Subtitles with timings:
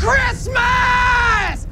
[0.00, 1.66] Christmas!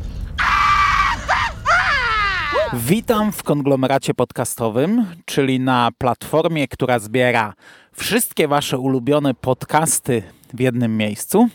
[2.73, 7.55] Witam w konglomeracie podcastowym, czyli na platformie, która zbiera
[7.93, 10.23] wszystkie Wasze ulubione podcasty
[10.55, 11.49] w jednym miejscu.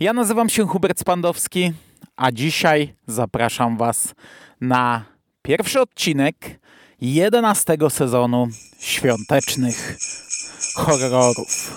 [0.00, 1.72] Ja nazywam się Hubert Spandowski,
[2.16, 4.14] a dzisiaj zapraszam Was
[4.60, 5.04] na
[5.42, 6.36] pierwszy odcinek
[7.00, 8.48] 11 sezonu
[8.80, 9.96] świątecznych
[10.74, 11.76] horrorów.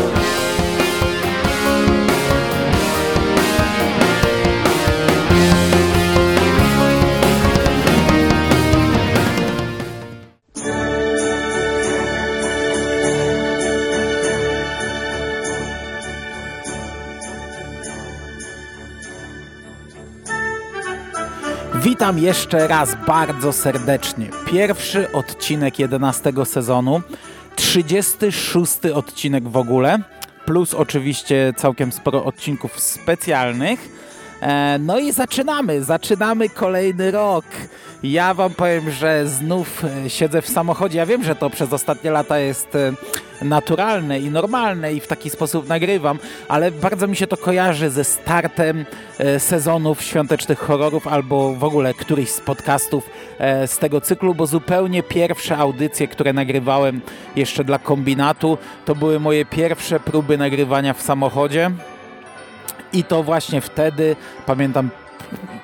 [22.01, 24.29] Witam jeszcze raz bardzo serdecznie.
[24.45, 27.01] Pierwszy odcinek 11 sezonu,
[27.55, 29.99] 36 odcinek w ogóle,
[30.45, 34.00] plus oczywiście całkiem sporo odcinków specjalnych.
[34.41, 37.45] E, No i zaczynamy, zaczynamy kolejny rok.
[38.03, 40.97] Ja wam powiem, że znów e, siedzę w samochodzie.
[40.97, 42.93] Ja wiem, że to przez ostatnie lata jest e,
[43.41, 48.03] naturalne i normalne i w taki sposób nagrywam, ale bardzo mi się to kojarzy ze
[48.03, 48.85] startem
[49.37, 53.09] sezonów świątecznych horrorów albo w ogóle któryś z podcastów
[53.65, 57.01] z tego cyklu, bo zupełnie pierwsze audycje, które nagrywałem
[57.35, 61.71] jeszcze dla kombinatu, to były moje pierwsze próby nagrywania w samochodzie.
[62.93, 64.89] I to właśnie wtedy, pamiętam,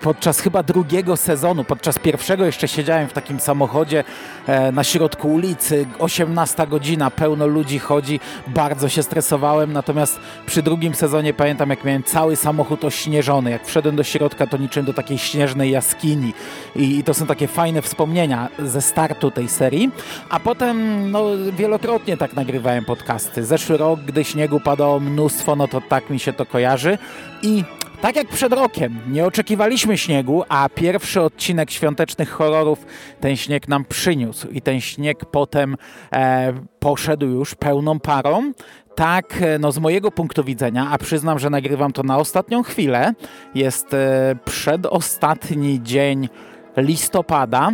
[0.02, 4.04] podczas chyba drugiego sezonu, podczas pierwszego jeszcze siedziałem w takim samochodzie
[4.48, 10.95] e, na środku ulicy, 18 godzina, pełno ludzi chodzi, bardzo się stresowałem, natomiast przy drugim
[10.95, 15.17] sezonie pamiętam jak miałem cały samochód ośnieżony, jak wszedłem do środka to niczym do takiej
[15.17, 16.33] śnieżnej jaskini.
[16.76, 19.92] I, i to są takie fajne wspomnienia ze startu tej serii,
[20.30, 21.23] a potem no,
[21.58, 23.45] wielokrotnie tak nagrywałem podcasty.
[23.45, 26.98] Zeszły rok, gdy śniegu padało mnóstwo, no to tak mi się to kojarzy.
[27.42, 27.64] I
[28.02, 32.85] tak jak przed rokiem, nie oczekiwaliśmy śniegu, a pierwszy odcinek świątecznych horrorów
[33.19, 34.47] ten śnieg nam przyniósł.
[34.47, 35.77] I ten śnieg potem
[36.13, 38.52] e, poszedł już pełną parą.
[38.95, 43.13] Tak, e, no z mojego punktu widzenia, a przyznam, że nagrywam to na ostatnią chwilę,
[43.55, 46.29] jest e, przedostatni dzień
[46.77, 47.71] listopada,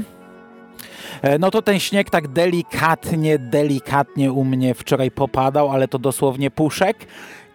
[1.24, 6.52] E, no to ten śnieg tak delikatnie, delikatnie u mnie wczoraj popadał, ale to dosłownie
[6.52, 6.98] puszek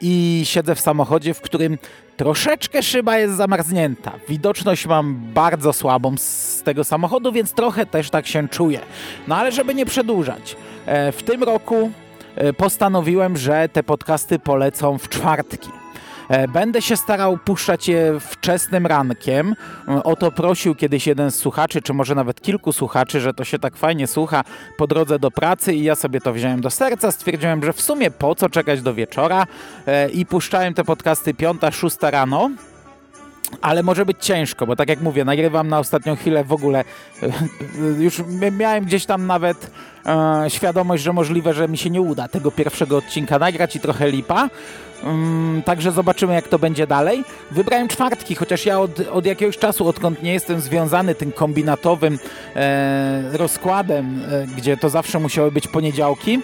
[0.01, 1.79] i siedzę w samochodzie, w którym
[2.17, 4.13] troszeczkę szyba jest zamarznięta.
[4.29, 8.81] Widoczność mam bardzo słabą z tego samochodu, więc trochę też tak się czuję.
[9.29, 11.91] No ale żeby nie przedłużać, e, w tym roku
[12.37, 15.78] e, postanowiłem, że te podcasty polecą w czwartki.
[16.29, 19.55] E, Będę się starał puszczać je wczesnym rankiem.
[19.89, 23.45] E, O to prosił kiedyś jeden z słuchaczy, czy może nawet kilku słuchaczy, że to
[23.45, 24.45] się tak fajnie słucha
[24.77, 27.13] po drodze do pracy i ja sobie to wziąłem do serca.
[27.13, 29.47] Stwierdziłem, że w sumie po co czekać do wieczora
[29.87, 32.51] E, i puszczałem te podcasty piąta, szósta rano.
[33.61, 36.85] Ale może być ciężko, bo tak jak mówię, nagrywam na ostatnią chwilę w ogóle.
[37.99, 38.23] Już
[38.53, 39.71] miałem gdzieś tam nawet
[40.07, 44.11] e, świadomość, że możliwe, że mi się nie uda tego pierwszego odcinka nagrać i trochę
[44.11, 44.49] lipa.
[45.05, 47.25] Mm, także zobaczymy, jak to będzie dalej.
[47.51, 52.19] Wybrałem czwartki, chociaż ja od, od jakiegoś czasu, odkąd nie jestem związany tym kombinatowym
[52.57, 56.41] e, rozkładem, e, gdzie to zawsze musiały być poniedziałki,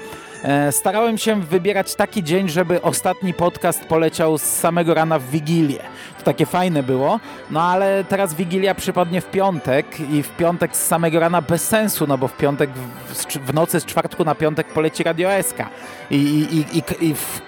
[0.71, 5.83] Starałem się wybierać taki dzień, żeby ostatni podcast poleciał z samego rana w Wigilię.
[6.19, 10.87] To takie fajne było, no ale teraz Wigilia przypadnie w piątek i w piątek z
[10.87, 12.71] samego rana bez sensu, no bo w piątek,
[13.47, 15.59] w, nocy z czwartku na piątek poleci Radio SK.
[16.11, 17.41] I, i, i, i, w,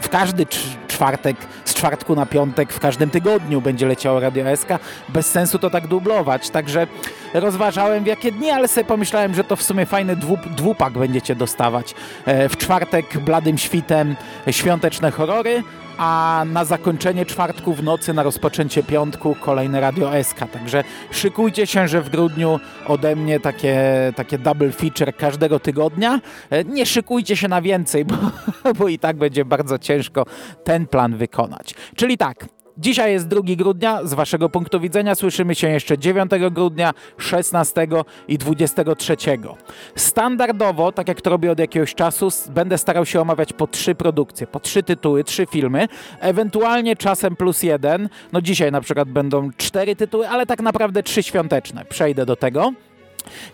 [0.00, 1.36] w każdy cz- czwartek,
[1.82, 4.68] czwartku na piątek, w każdym tygodniu będzie leciało Radio SK.
[5.08, 6.86] Bez sensu to tak dublować, także
[7.34, 11.34] rozważałem w jakie dni, ale sobie pomyślałem, że to w sumie fajny dwu, dwupak będziecie
[11.34, 11.94] dostawać.
[12.26, 14.16] E, W czwartek bladym świtem
[14.50, 15.62] świąteczne horrory,
[15.98, 20.38] a na zakończenie czwartku w nocy, na rozpoczęcie piątku kolejne Radio SK.
[20.52, 23.76] Także szykujcie się, że w grudniu ode mnie takie,
[24.16, 26.20] takie double feature każdego tygodnia.
[26.50, 28.14] E, Nie szykujcie się na więcej, bo,
[28.78, 30.26] bo i tak będzie bardzo ciężko
[30.64, 31.71] ten plan wykonać.
[31.96, 32.46] Czyli tak,
[32.78, 37.88] Dzisiaj jest 2 grudnia, z Waszego punktu widzenia słyszymy się jeszcze 9 grudnia, 16
[38.28, 39.16] i 23.
[39.96, 44.46] Standardowo, tak jak to robię od jakiegoś czasu, będę starał się omawiać po trzy produkcje,
[44.46, 45.88] po trzy tytuły, trzy filmy,
[46.20, 48.08] ewentualnie czasem plus jeden.
[48.32, 51.84] No dzisiaj na przykład będą cztery tytuły, ale tak naprawdę trzy świąteczne.
[51.84, 52.72] Przejdę do tego.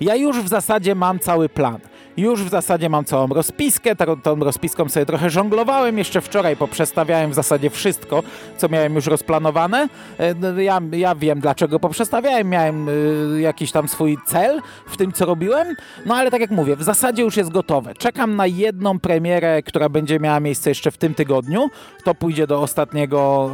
[0.01, 1.79] Ja już w zasadzie mam cały plan.
[2.19, 7.31] Już w zasadzie mam całą rozpiskę, tą, tą rozpiską sobie trochę żonglowałem, jeszcze wczoraj poprzestawiałem
[7.31, 8.23] w zasadzie wszystko,
[8.57, 9.89] co miałem już rozplanowane.
[10.19, 15.27] E, ja, ja wiem, dlaczego poprzestawiałem, miałem y, jakiś tam swój cel w tym, co
[15.27, 15.77] robiłem,
[16.07, 17.95] no ale tak jak mówię, w zasadzie już jest gotowe.
[17.95, 21.71] Czekam na jedną premierę, która będzie miała miejsce jeszcze w tym tygodniu,
[22.05, 23.51] to pójdzie do ostatniego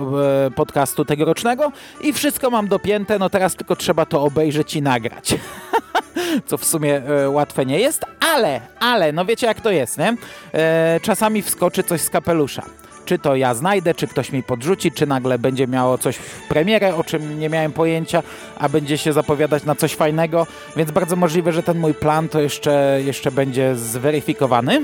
[0.47, 5.35] e, podcastu tegorocznego i wszystko mam dopięte, no teraz tylko trzeba to obejrzeć i nagrać.
[6.47, 8.05] co w sumie e, łatwe nie jest,
[8.35, 10.17] ale, ale, no wiecie jak to jest, nie?
[10.55, 12.63] E, czasami wskoczy coś z kapelusza.
[13.05, 16.95] Czy to ja znajdę, czy ktoś mi podrzuci, czy nagle będzie miało coś w premierę,
[16.95, 18.23] o czym nie miałem pojęcia,
[18.59, 20.47] a będzie się zapowiadać na coś fajnego,
[20.77, 24.83] więc bardzo możliwe, że ten mój plan to jeszcze, jeszcze będzie zweryfikowany.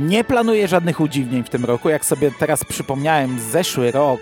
[0.00, 1.88] Nie planuję żadnych udziwnień w tym roku.
[1.88, 4.20] Jak sobie teraz przypomniałem, zeszły rok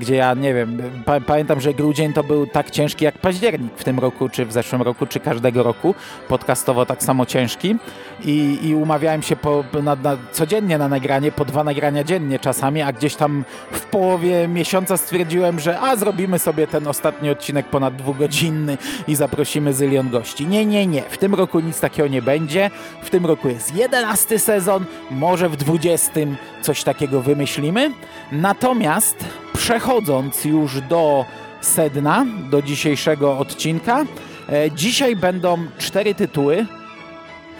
[0.00, 3.84] gdzie ja nie wiem, pa pamiętam, że grudzień to był tak ciężki jak październik w
[3.84, 5.94] tym roku, czy w zeszłym roku, czy każdego roku,
[6.28, 7.76] podcastowo tak samo ciężki.
[8.24, 12.82] I, i umawiałem się po, na, na, codziennie na nagranie, po dwa nagrania dziennie czasami,
[12.82, 17.96] a gdzieś tam w połowie miesiąca stwierdziłem, że a zrobimy sobie ten ostatni odcinek ponad
[17.96, 18.78] dwugodzinny
[19.08, 20.46] i zaprosimy zylion gości.
[20.46, 22.70] Nie, nie, nie, w tym roku nic takiego nie będzie,
[23.02, 24.84] w tym roku jest jedenasty sezon,
[25.20, 27.90] może w dwudziestym coś takiego wymyślimy,
[28.32, 31.24] natomiast przechodząc już do
[31.60, 34.04] sedna, do dzisiejszego odcinka,
[34.52, 36.66] e, dzisiaj będą cztery tytuły,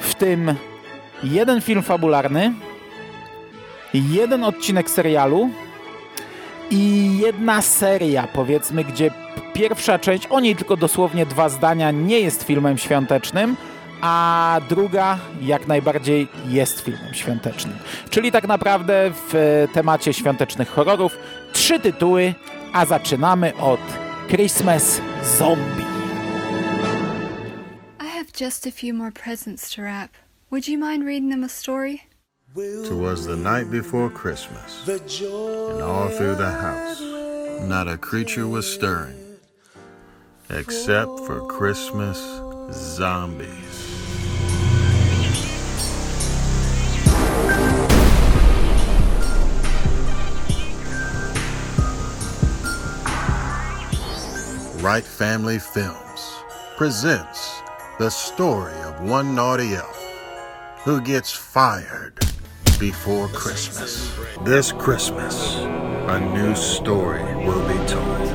[0.01, 0.55] w tym
[1.23, 2.53] jeden film fabularny,
[3.95, 5.51] jeden odcinek serialu
[6.71, 9.11] i jedna seria, powiedzmy, gdzie
[9.53, 13.57] pierwsza część, o niej tylko dosłownie dwa zdania, nie jest filmem świątecznym,
[14.01, 17.79] a druga jak najbardziej jest filmem świątecznym.
[18.11, 21.17] Czyli tak naprawdę w temacie świątecznych horrorów
[21.53, 22.35] trzy tytuły,
[22.73, 23.81] a zaczynamy od
[24.29, 25.01] Christmas
[25.39, 25.85] Zombie.
[28.01, 30.11] I have just a few more presents to wrap.
[30.51, 31.99] Would you mind reading them a story?
[32.89, 37.01] Twas the night before Christmas, and all through the house,
[37.69, 39.15] not a creature was stirring,
[40.49, 42.19] except for Christmas
[42.73, 43.90] zombies.
[54.83, 56.43] Right Family Films
[56.79, 57.61] presents
[57.99, 59.99] the story of one naughty elf
[60.85, 62.19] who gets fired
[62.79, 64.11] before Christmas.
[64.43, 65.57] This Christmas,
[66.09, 68.29] a new story will be told.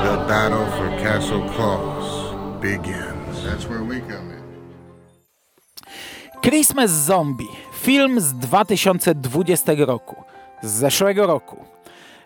[0.00, 3.44] The battle for Castle Claus begins.
[3.44, 4.44] That's where we come in.
[6.42, 7.50] Christmas Zombie.
[7.82, 10.16] Film z 2020 roku.
[10.62, 11.64] Z zeszłego roku.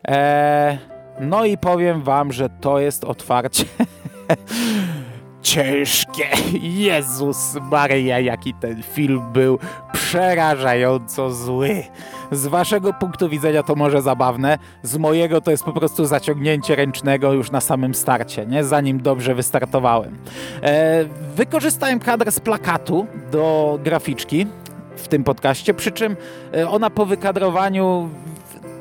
[0.05, 0.79] Eee,
[1.21, 3.65] no i powiem wam, że to jest otwarcie
[5.43, 6.25] ciężkie.
[6.63, 9.59] Jezus Maria, jaki ten film był
[9.93, 11.85] przerażająco zły.
[12.33, 17.33] Z waszego punktu widzenia to może zabawne, z mojego to jest po prostu zaciągnięcie ręcznego
[17.33, 18.65] już na samym starcie, nie?
[18.65, 20.17] zanim dobrze wystartowałem.
[20.63, 21.05] E,
[21.37, 24.47] wykorzystałem kadr z plakatu do graficzki
[24.97, 26.17] w tym podcaście, przy czym
[26.55, 28.09] e, ona po wykadrowaniu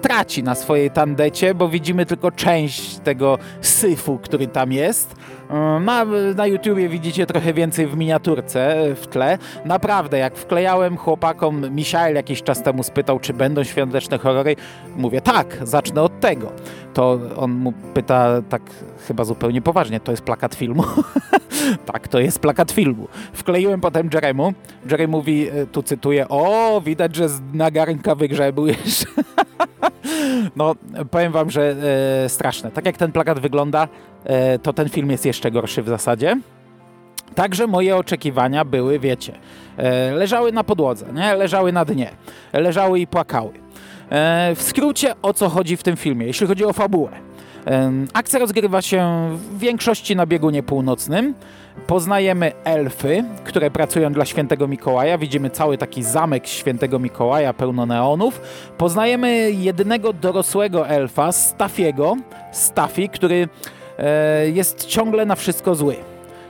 [0.07, 5.15] traci na swojej tandecie, bo widzimy tylko część tego syfu, który tam jest.
[5.81, 6.05] Na,
[6.35, 9.37] na YouTubie widzicie trochę więcej w miniaturce w tle.
[9.65, 14.55] Naprawdę, jak wklejałem chłopakom, Michael jakiś czas temu spytał, czy będą świąteczne horrory.
[14.95, 16.51] Mówię, tak, zacznę od tego.
[16.97, 18.61] To on mu pyta tak
[19.07, 20.83] chyba zupełnie poważnie, to jest plakat filmu?
[21.93, 23.07] tak, to jest plakat filmu.
[23.33, 24.53] Wkleiłem potem Jeremu.
[24.91, 29.05] Jerry mówi, e, tu cytuję, o, widać, że z nagarnka wygrzebujesz.
[30.55, 30.75] no,
[31.11, 31.75] powiem wam, że
[32.25, 32.71] e, straszne.
[32.71, 33.87] Tak jak ten plakat wygląda,
[34.23, 36.37] e, to ten film jest jeszcze gorszy w zasadzie.
[37.35, 39.33] Także moje oczekiwania były, wiecie,
[39.77, 41.35] e, leżały na podłodze, nie?
[41.35, 42.11] leżały na dnie,
[42.53, 43.66] leżały i płakały.
[44.09, 47.11] E, w skrócie o co chodzi w tym filmie, jeśli chodzi o fabułę.
[47.67, 51.33] E, akcja rozgrywa się w większości na biegunie północnym.
[51.87, 55.17] Poznajemy elfy, które pracują dla świętego Mikołaja.
[55.17, 58.41] Widzimy cały taki zamek świętego Mikołaja, pełno neonów.
[58.77, 62.15] Poznajemy jedynego dorosłego elfa, Staffiego,
[62.51, 63.47] Staffi, który
[63.97, 65.95] e, jest ciągle na wszystko zły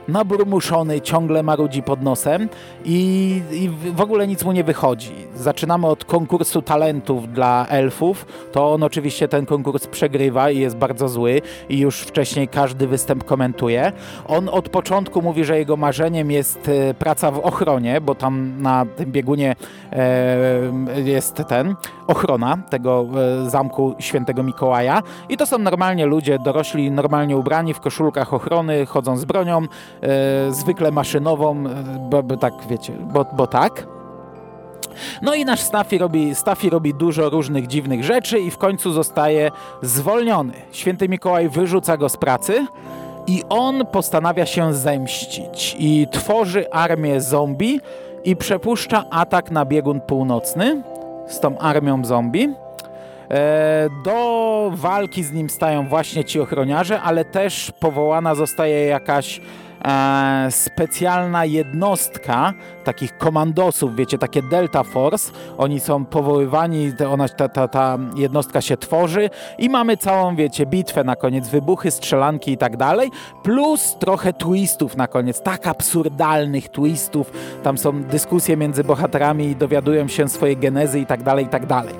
[0.08, 2.48] naburmuszony, ciągle marudzi pod nosem
[2.84, 5.12] i, i, w ogóle nic mu nie wychodzi.
[5.34, 8.26] Zaczynamy od konkursu talentów dla elfów.
[8.52, 13.24] To on oczywiście ten konkurs przegrywa i jest bardzo zły i już wcześniej każdy występ
[13.24, 13.92] komentuje.
[14.28, 18.86] On od początku mówi, że jego marzeniem jest e, praca w ochronie, bo tam na
[18.96, 19.56] tym biegunie
[19.92, 21.74] e, jest ten
[22.06, 23.06] ochrona tego
[23.46, 28.86] e, zamku świętego Mikołaja i to są normalnie ludzie dorośli, normalnie ubrani w koszulkach ochrony,
[28.86, 29.66] chodzą z bronią
[30.50, 31.64] zwykle maszynową, e,
[32.10, 33.86] bo, bo tak wiecie, bo, bo tak.
[35.22, 39.50] No i nasz Staffy robi, Staffy robi dużo różnych dziwnych rzeczy i w końcu zostaje
[39.82, 40.52] zwolniony.
[40.72, 42.66] Święty Mikołaj wyrzuca go z pracy
[43.26, 47.80] i on postanawia się zemścić i tworzy armię zombie
[48.24, 50.82] i przepuszcza atak na biegun północny
[51.28, 52.54] z tą armią zombie.
[53.30, 59.42] E, do walki z nim stają właśnie ci ochroniarze, ale też powołana zostaje jakaś e,
[60.50, 62.54] specjalna jednostka
[62.88, 65.32] takich komandosów, wiecie, takie Delta Force.
[65.58, 71.04] Oni są powoływani, ona, ta, ta, ta jednostka się tworzy i mamy całą, wiecie, bitwę
[71.04, 73.10] na koniec, wybuchy, strzelanki i tak dalej,
[73.42, 77.32] plus trochę twistów na koniec, tak absurdalnych twistów.
[77.62, 81.66] Tam są dyskusje między bohaterami i dowiadują się swojej genezy i tak dalej, i tak
[81.66, 81.94] dalej.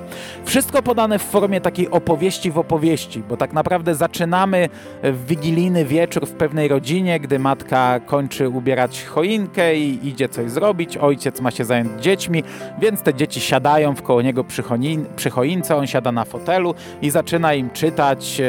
[0.45, 4.69] Wszystko podane w formie takiej opowieści w opowieści, bo tak naprawdę zaczynamy
[5.03, 10.78] w wigilijny wieczór w pewnej rodzinie, gdy matka kończy ubierać choinkę i idzie coś zrobić,
[10.97, 12.43] ojciec ma się zająć dziećmi,
[12.81, 16.75] więc te dzieci siadają w koło niego przy, choin, przy choince, on siada na fotelu
[17.01, 18.45] i zaczyna im czytać e,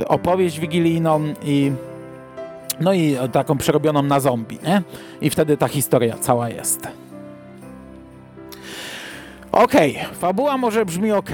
[0.00, 1.72] e, opowieść wigilijną i
[2.80, 4.82] no i taką przerobioną na zombie, nie?
[5.20, 6.88] I wtedy ta historia cała jest.
[9.52, 11.30] Okej, okay, fabuła może brzmi ok.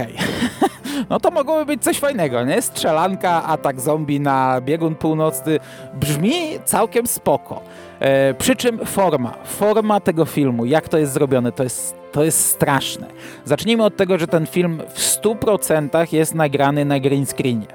[1.11, 2.63] no to mogłoby być coś fajnego, nie?
[2.63, 5.59] Strzelanka, atak zombie na biegun północny
[5.95, 6.33] brzmi
[6.65, 7.61] całkiem spoko.
[8.03, 12.47] E, przy czym forma, forma tego filmu, jak to jest zrobione, to jest, to jest
[12.47, 13.07] straszne.
[13.45, 17.67] Zacznijmy od tego, że ten film w 100% jest nagrany na green screenie.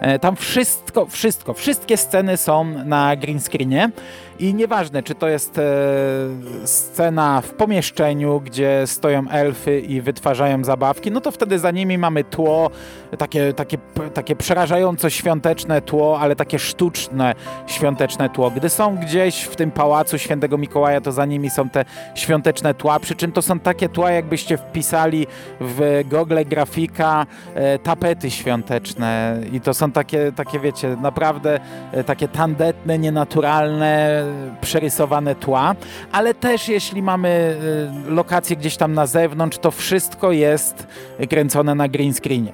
[0.00, 3.90] E, tam wszystko, wszystko, wszystkie sceny są na green screenie
[4.40, 5.62] i nieważne, czy to jest e,
[6.64, 12.24] scena w pomieszczeniu, gdzie stoją elfy i wytwarzają zabawki, no to wtedy za nimi mamy
[12.24, 12.70] tło,
[13.18, 13.78] takie, takie,
[14.14, 17.34] takie przerażająco świąteczne tło, ale takie sztuczne
[17.66, 18.50] świąteczne tło.
[18.50, 23.00] Gdy są gdzieś w tym pałacu świętego Mikołaja, to za nimi są te świąteczne tła,
[23.00, 25.26] przy czym to są takie tła, jakbyście wpisali
[25.60, 31.60] w Google grafika e, tapety świąteczne i to są takie, takie wiecie, naprawdę
[31.92, 34.24] e, takie tandetne, nienaturalne,
[34.60, 35.74] przerysowane tła,
[36.12, 37.56] ale też jeśli mamy
[38.08, 40.86] y, lokację gdzieś tam na zewnątrz, to wszystko jest
[41.30, 42.52] kręcone na green screenie.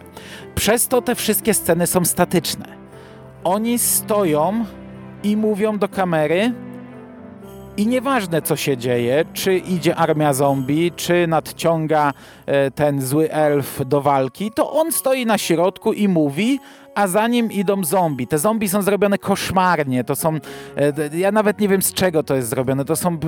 [0.54, 2.66] Przez to te wszystkie sceny są statyczne.
[3.44, 4.64] Oni stoją
[5.22, 6.52] i mówią do kamery,
[7.76, 12.12] i nieważne co się dzieje, czy idzie armia zombie, czy nadciąga
[12.74, 16.60] ten zły elf do walki, to on stoi na środku i mówi,
[16.96, 18.26] a za nim idą zombie.
[18.26, 20.34] Te zombie są zrobione koszmarnie, to są,
[20.76, 23.18] e, ja nawet nie wiem z czego to jest zrobione, to są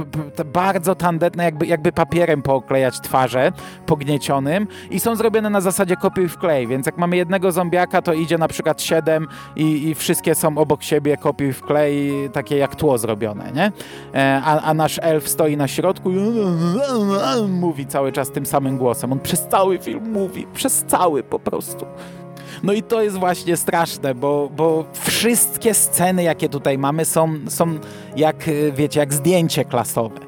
[0.52, 3.52] bardzo tandetne, jakby, jakby papierem pooklejać twarze
[3.87, 8.38] pogniecionym i są zrobione na zasadzie kopiuj wklej, więc jak mamy jednego zombiaka, to idzie
[8.38, 13.52] na przykład siedem i, i wszystkie są obok siebie kopiuj wklej, takie jak tło zrobione,
[13.52, 13.72] nie?
[14.14, 16.16] E, a, a nasz elf stoi na środku i
[17.48, 19.08] mówi cały czas tym samym głosem.
[19.12, 21.87] On przez cały film mówi, przez cały po prostu.
[22.62, 27.79] No i to jest właśnie straszne, bo, bo wszystkie sceny, jakie tutaj mamy, są, są
[28.17, 28.37] jak,
[28.73, 30.21] wiecie, jak zdjęcie klasowe.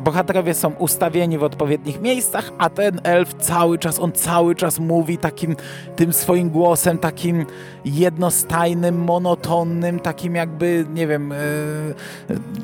[0.00, 5.18] Bohaterowie są ustawieni w odpowiednich miejscach, a ten elf cały czas, on cały czas mówi
[5.18, 5.56] takim
[5.96, 7.46] tym swoim głosem, takim
[7.84, 11.36] jednostajnym, monotonnym, takim jakby, nie wiem, e,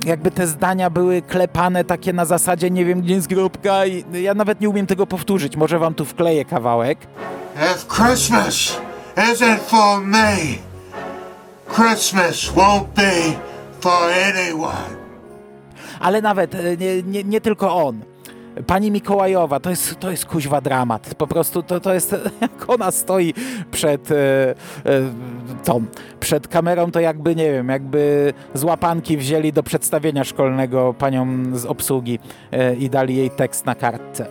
[0.06, 4.34] jakby te zdania były klepane takie na zasadzie, nie wiem, gdzie jest kropka i ja
[4.34, 6.98] nawet nie umiem tego powtórzyć, może wam tu wkleję kawałek.
[7.56, 8.80] If Christmas
[9.16, 10.36] isn't for me,
[11.74, 13.12] Christmas won't be
[13.80, 14.99] for anyone.
[16.00, 18.00] Ale nawet e, nie, nie, nie tylko on.
[18.66, 21.14] Pani Mikołajowa, to jest, to jest kuźwa dramat.
[21.14, 23.34] Po prostu to, to jest, jak ona stoi
[23.70, 24.54] przed e, e,
[25.64, 25.84] tą,
[26.20, 31.26] przed kamerą, to jakby, nie wiem, jakby z łapanki wzięli do przedstawienia szkolnego panią
[31.58, 32.18] z obsługi
[32.52, 34.26] e, i dali jej tekst na kartce.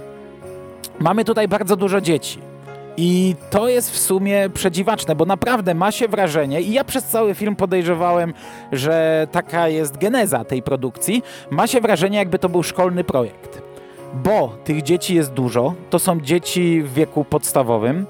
[1.00, 2.49] Mamy tutaj bardzo dużo dzieci.
[2.98, 7.36] I to jest w sumie przedziwaczne, bo naprawdę ma się wrażenie, i ja przez cały
[7.36, 8.34] film podejrzewałem,
[8.72, 13.62] że taka jest geneza tej produkcji, ma się wrażenie, jakby to był szkolny projekt.
[14.14, 18.06] Bo tych dzieci jest dużo, to są dzieci w wieku podstawowym,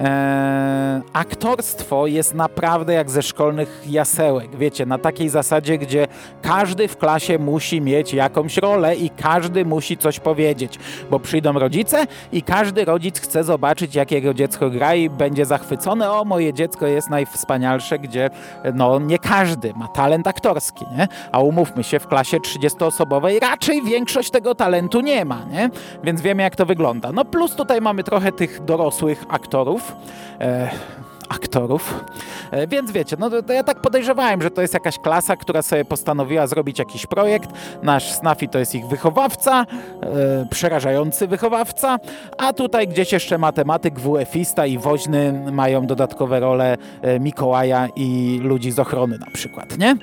[0.00, 6.06] Eee, aktorstwo jest naprawdę jak ze szkolnych jasełek, wiecie, na takiej zasadzie, gdzie
[6.42, 10.78] każdy w klasie musi mieć jakąś rolę i każdy musi coś powiedzieć,
[11.10, 16.10] bo przyjdą rodzice i każdy rodzic chce zobaczyć, jak jego dziecko gra i będzie zachwycony,
[16.10, 18.30] o moje dziecko jest najwspanialsze, gdzie
[18.74, 21.08] no nie każdy ma talent aktorski, nie?
[21.32, 25.70] A umówmy się, w klasie 30-osobowej raczej większość tego talentu nie ma, nie?
[26.04, 27.12] Więc wiemy, jak to wygląda.
[27.12, 29.87] No plus tutaj mamy trochę tych dorosłych aktorów,
[30.40, 30.70] E,
[31.28, 32.04] aktorów.
[32.50, 35.62] E, więc wiecie, no to, to ja tak podejrzewałem, że to jest jakaś klasa, która
[35.62, 37.50] sobie postanowiła zrobić jakiś projekt.
[37.82, 39.66] Nasz Snafi to jest ich wychowawca,
[40.02, 41.98] e, przerażający wychowawca,
[42.38, 48.70] a tutaj gdzieś jeszcze matematyk, WF-ista i woźny mają dodatkowe role e, Mikołaja i ludzi
[48.70, 49.96] z ochrony na przykład, nie?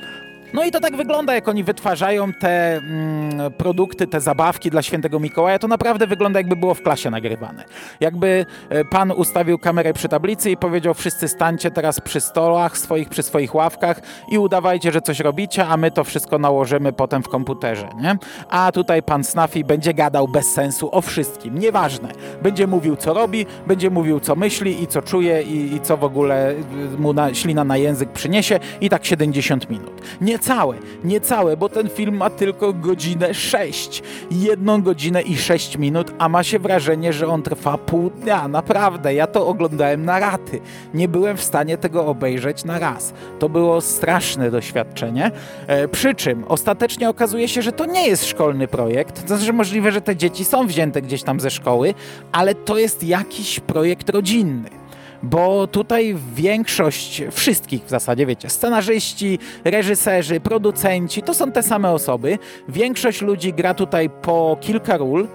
[0.56, 5.20] No i to tak wygląda, jak oni wytwarzają te mm, produkty, te zabawki dla świętego
[5.20, 5.60] Mikołaja.
[5.60, 7.64] To naprawdę wygląda, jakby było w klasie nagrywane.
[8.00, 13.10] Jakby e, pan ustawił kamerę przy tablicy i powiedział: Wszyscy stańcie teraz przy stołach swoich,
[13.10, 17.30] przy swoich ławkach i udawajcie, że coś robicie, a my to wszystko nałożymy potem w
[17.30, 17.90] komputerze.
[18.02, 18.18] Nie?
[18.50, 21.60] A tutaj pan Snafi będzie gadał bez sensu o wszystkim.
[21.60, 22.10] Nieważne.
[22.42, 26.04] Będzie mówił, co robi, będzie mówił, co myśli i co czuje i, i co w
[26.04, 26.56] ogóle y,
[26.98, 28.60] mu na, ślina na język przyniesie.
[28.82, 30.02] I tak 70 minut.
[30.22, 34.04] Nie niecałe, niecałe, bo ten film ma tylko godzinę 6.
[34.32, 38.48] Jedną godzinę i 6 minut, a ma się wrażenie, że on trwa pół dnia.
[38.48, 40.60] Naprawdę, ja to oglądałem na raty.
[40.94, 43.14] Nie byłem w stanie tego obejrzeć na raz.
[43.40, 45.32] To było straszne doświadczenie.
[45.68, 49.28] E, przy czym ostatecznie okazuje się, że to nie jest szkolny projekt.
[49.28, 51.94] To znaczy możliwe, że te dzieci są wzięte gdzieś tam ze szkoły,
[52.32, 54.85] ale to jest jakiś projekt rodzinny
[55.24, 62.38] bo tutaj większość wszystkich w zasadzie, wiecie, scenarzyści, reżyserzy, producenci, to są te same osoby.
[62.70, 65.28] Większość ludzi gra tutaj po kilka ról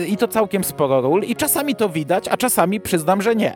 [0.00, 3.54] yy, i to całkiem sporo ról i czasami to widać, a czasami przyznam, że nie.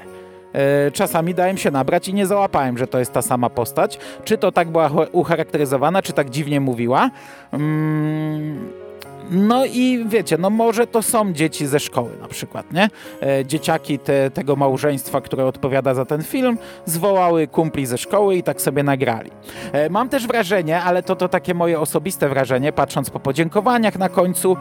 [0.52, 3.98] E, czasami dałem się nabrać i nie załapałem, że to jest ta sama postać.
[4.24, 7.10] Czy to tak była ucharakteryzowana, czy tak dziwnie mówiła.
[7.52, 8.87] Mm
[9.30, 12.90] no i wiecie, no może to są dzieci ze szkoły na przykład, nie?
[13.22, 18.42] E, dzieciaki te, tego małżeństwa, które odpowiada za ten film, zwołały kumpli ze szkoły i
[18.42, 19.30] tak sobie nagrali.
[19.72, 24.08] E, mam też wrażenie, ale to, to takie moje osobiste wrażenie, patrząc po podziękowaniach na
[24.08, 24.56] końcu,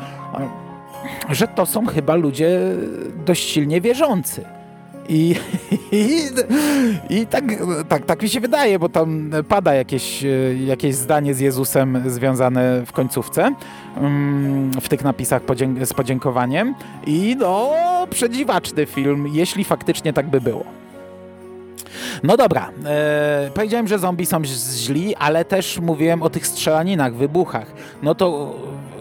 [1.29, 2.59] e, że to są chyba ludzie
[3.25, 4.56] dość silnie wierzący.
[5.09, 5.35] I,
[5.91, 6.21] i,
[7.09, 7.43] i tak,
[7.89, 10.25] tak, tak mi się wydaje, bo tam pada jakieś,
[10.65, 13.55] jakieś zdanie z Jezusem związane w końcówce,
[13.97, 15.41] mm, w tych napisach
[15.83, 16.75] z podziękowaniem.
[17.05, 17.71] I no,
[18.09, 20.63] przedziwaczny film, jeśli faktycznie tak by było.
[22.23, 27.73] No dobra, e, powiedziałem, że zombie są źli, ale też mówiłem o tych strzelaninach, wybuchach.
[28.03, 28.55] No to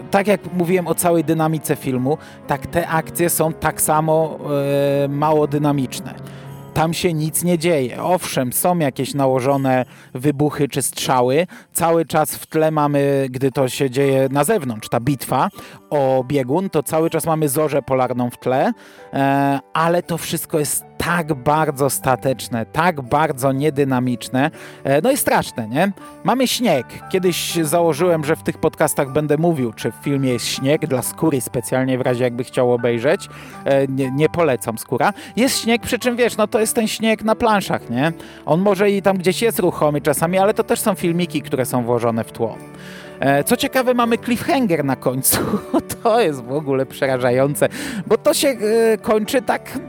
[0.07, 2.17] tak jak mówiłem o całej dynamice filmu,
[2.47, 4.39] tak te akcje są tak samo
[5.03, 6.13] e, mało dynamiczne.
[6.73, 8.03] Tam się nic nie dzieje.
[8.03, 11.47] Owszem, są jakieś nałożone wybuchy czy strzały.
[11.73, 15.49] Cały czas w tle mamy, gdy to się dzieje na zewnątrz, ta bitwa
[15.89, 18.71] o biegun, to cały czas mamy zorzę polarną w tle,
[19.13, 24.51] e, ale to wszystko jest tak bardzo stateczne, tak bardzo niedynamiczne,
[24.83, 25.91] e, no i straszne, nie?
[26.23, 26.85] Mamy śnieg.
[27.09, 31.41] Kiedyś założyłem, że w tych podcastach będę mówił, czy w filmie jest śnieg dla skóry
[31.41, 33.29] specjalnie w razie jakby chciał obejrzeć.
[33.65, 35.13] E, nie, nie polecam skóra.
[35.35, 38.11] Jest śnieg, przy czym wiesz, no to jest ten śnieg na planszach, nie?
[38.45, 41.83] On może i tam gdzieś jest ruchomy czasami, ale to też są filmiki, które są
[41.83, 42.57] włożone w tło.
[43.19, 45.37] E, co ciekawe, mamy cliffhanger na końcu.
[46.03, 47.69] To jest w ogóle przerażające,
[48.07, 48.57] bo to się
[49.01, 49.79] kończy tak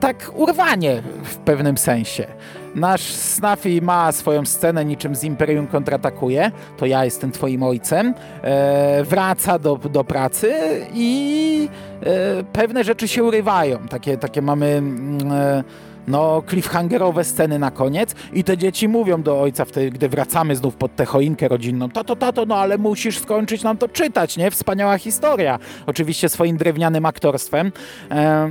[0.00, 2.26] tak urwanie w pewnym sensie.
[2.74, 9.04] Nasz Snafi ma swoją scenę niczym z Imperium kontratakuje, to ja jestem twoim ojcem, e,
[9.04, 10.52] wraca do, do pracy
[10.94, 11.68] i
[12.02, 13.78] e, pewne rzeczy się urywają.
[13.78, 14.66] Takie, takie mamy...
[14.66, 15.64] Mm, e,
[16.08, 20.76] no, cliffhangerowe sceny na koniec i te dzieci mówią do ojca, wtedy, gdy wracamy znów
[20.76, 24.50] pod tę choinkę rodzinną, tato, tato, no ale musisz skończyć nam to czytać, nie?
[24.50, 25.58] Wspaniała historia.
[25.86, 27.72] Oczywiście swoim drewnianym aktorstwem.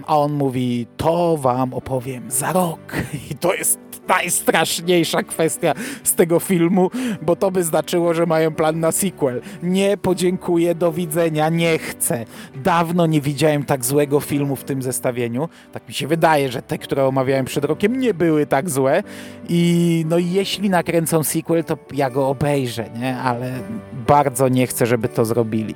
[0.07, 2.79] a on mówi, to wam opowiem za rok.
[3.31, 6.91] I to jest najstraszniejsza kwestia z tego filmu,
[7.21, 9.41] bo to by znaczyło, że mają plan na sequel.
[9.63, 12.25] Nie podziękuję, do widzenia, nie chcę.
[12.55, 15.49] Dawno nie widziałem tak złego filmu w tym zestawieniu.
[15.71, 19.03] Tak mi się wydaje, że te, które omawiałem przed rokiem, nie były tak złe.
[19.49, 23.17] I no jeśli nakręcą sequel, to ja go obejrzę, nie?
[23.17, 23.51] Ale
[24.07, 25.75] bardzo nie chcę, żeby to zrobili.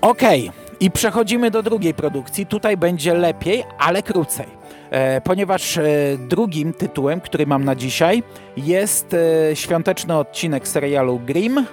[0.00, 0.48] Okej.
[0.48, 0.64] Okay.
[0.80, 2.46] I przechodzimy do drugiej produkcji.
[2.46, 4.46] Tutaj będzie lepiej, ale krócej.
[4.90, 5.82] E, ponieważ e,
[6.18, 8.22] drugim tytułem, który mam na dzisiaj,
[8.56, 9.14] jest
[9.50, 11.66] e, świąteczny odcinek serialu Grimm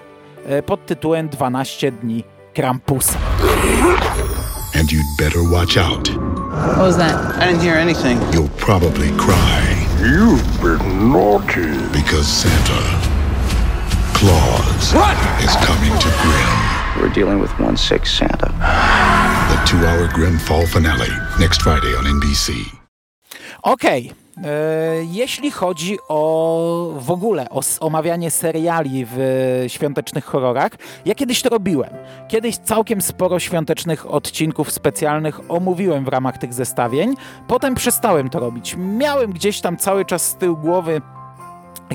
[0.66, 3.20] pod tytułem 12 dni Krampusa.
[4.76, 6.10] And you'd better watch out.
[6.52, 7.38] What was that?
[7.38, 8.20] I didn't hear anything.
[8.34, 9.62] You'll probably cry.
[10.02, 11.78] You've been naughty.
[11.92, 12.82] Because Santa
[14.14, 15.18] Claus what?
[15.44, 17.02] is coming to Grimm.
[17.02, 18.52] We're dealing with one sick Santa.
[19.50, 22.81] The two-hour Grimm Fall finale next Friday on NBC.
[23.62, 24.12] Okej.
[24.12, 24.22] Okay.
[25.12, 29.18] jeśli chodzi o w ogóle o omawianie seriali w
[29.68, 30.72] świątecznych horrorach,
[31.06, 31.90] ja kiedyś to robiłem.
[32.28, 37.16] Kiedyś całkiem sporo świątecznych odcinków specjalnych omówiłem w ramach tych zestawień.
[37.48, 38.76] Potem przestałem to robić.
[38.78, 41.02] Miałem gdzieś tam cały czas z tyłu głowy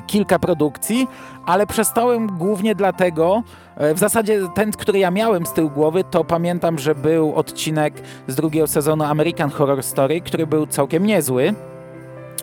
[0.00, 1.08] kilka produkcji,
[1.46, 3.42] ale przestałem głównie dlatego,
[3.76, 7.94] e, w zasadzie ten, który ja miałem z tyłu głowy, to pamiętam, że był odcinek
[8.28, 11.54] z drugiego sezonu American Horror Story, który był całkiem niezły.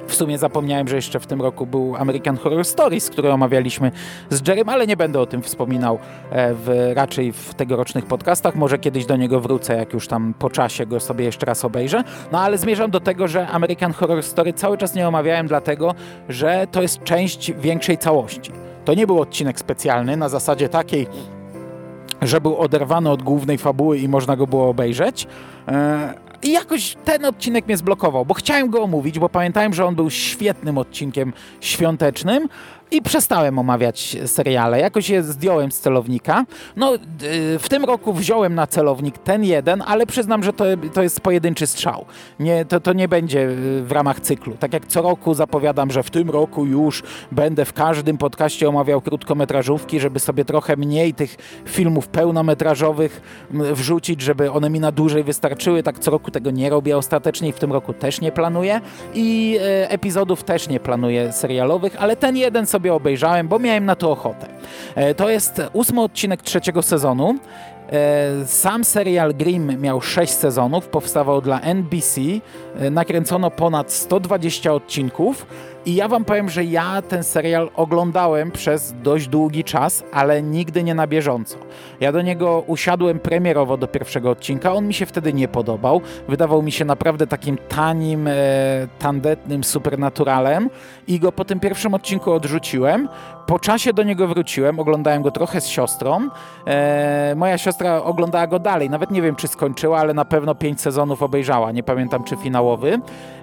[0.08, 3.92] W sumie zapomniałem, że jeszcze w tym roku był American Horror Stories, który omawialiśmy
[4.30, 6.00] z Jerem, ale nie będę o tym wspominał
[6.32, 8.56] e, w, raczej w tegorocznych podcastach.
[8.56, 12.04] Może kiedyś do niego wrócę, jak już tam po czasie go sobie jeszcze raz obejrzę.
[12.32, 15.96] No ale zmierzam do tego, że American Horror Story cały czas nie omawiałem, dlatego
[16.30, 18.52] że to jest część większej całości.
[18.86, 21.08] To nie był odcinek specjalny na zasadzie takiej,
[22.22, 25.28] że był oderwany od głównej fabuły i można go było obejrzeć.
[26.44, 30.10] I jakoś ten odcinek mnie zblokował, bo chciałem go omówić, bo pamiętałem, że on był
[30.10, 32.50] świetnym odcinkiem świątecznym,
[32.94, 34.80] i przestałem omawiać seriale.
[34.80, 36.46] Jakoś je zdjąłem z celownika.
[36.76, 36.94] No,
[37.60, 41.68] w tym roku wziąłem na celownik ten jeden, ale przyznam, że to, to jest pojedynczy
[41.68, 42.06] strzał.
[42.40, 43.48] Nie, to, to nie będzie
[43.82, 44.54] w ramach cyklu.
[44.60, 49.02] Tak jak co roku zapowiadam, że w tym roku już będę w każdym podcaście omawiał
[49.02, 55.84] krótkometrażówki, żeby sobie trochę mniej tych filmów pełnometrażowych wrzucić, żeby one mi na dłużej wystarczyły.
[55.84, 58.82] Tak co roku tego nie robię ostatecznie i w tym roku też nie planuję.
[59.14, 63.86] I e, epizodów też nie planuję serialowych, ale ten jeden sobie sobie obejrzałem, bo miałem
[63.86, 64.48] na to ochotę.
[64.96, 67.36] E, to jest ósmy odcinek trzeciego sezonu.
[67.92, 72.22] E, sam serial Grimm miał 6 sezonów, powstawał dla NBC,
[72.92, 75.46] nakręcono ponad 120 odcinków
[75.86, 80.84] i ja wam powiem, że ja ten serial oglądałem przez dość długi czas, ale nigdy
[80.84, 81.58] nie na bieżąco.
[82.00, 86.02] Ja do niego usiadłem premierowo do pierwszego odcinka, on mi się wtedy nie podobał.
[86.28, 88.34] Wydawał mi się naprawdę takim tanim, e,
[89.00, 90.70] tandetnym supernaturalem
[91.08, 93.10] i go po tym pierwszym odcinku odrzuciłem.
[93.48, 96.30] Po czasie do niego wróciłem, oglądałem go trochę z siostrą.
[96.68, 100.82] E, moja siostra oglądała go dalej, nawet nie wiem czy skończyła, ale na pewno pięć
[100.82, 102.63] sezonów obejrzała, nie pamiętam czy finałowy.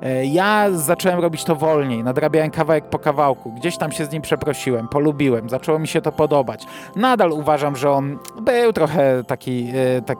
[0.02, 4.22] E, ja zacząłem robić to wolniej, nadrabiałem kawałek po kawałku, gdzieś tam się z nim
[4.22, 6.66] przeprosiłem, polubiłem, zaczęło mi się to podobać.
[6.96, 9.72] Nadal uważam, że on był trochę taki...
[9.98, 10.18] E, tak,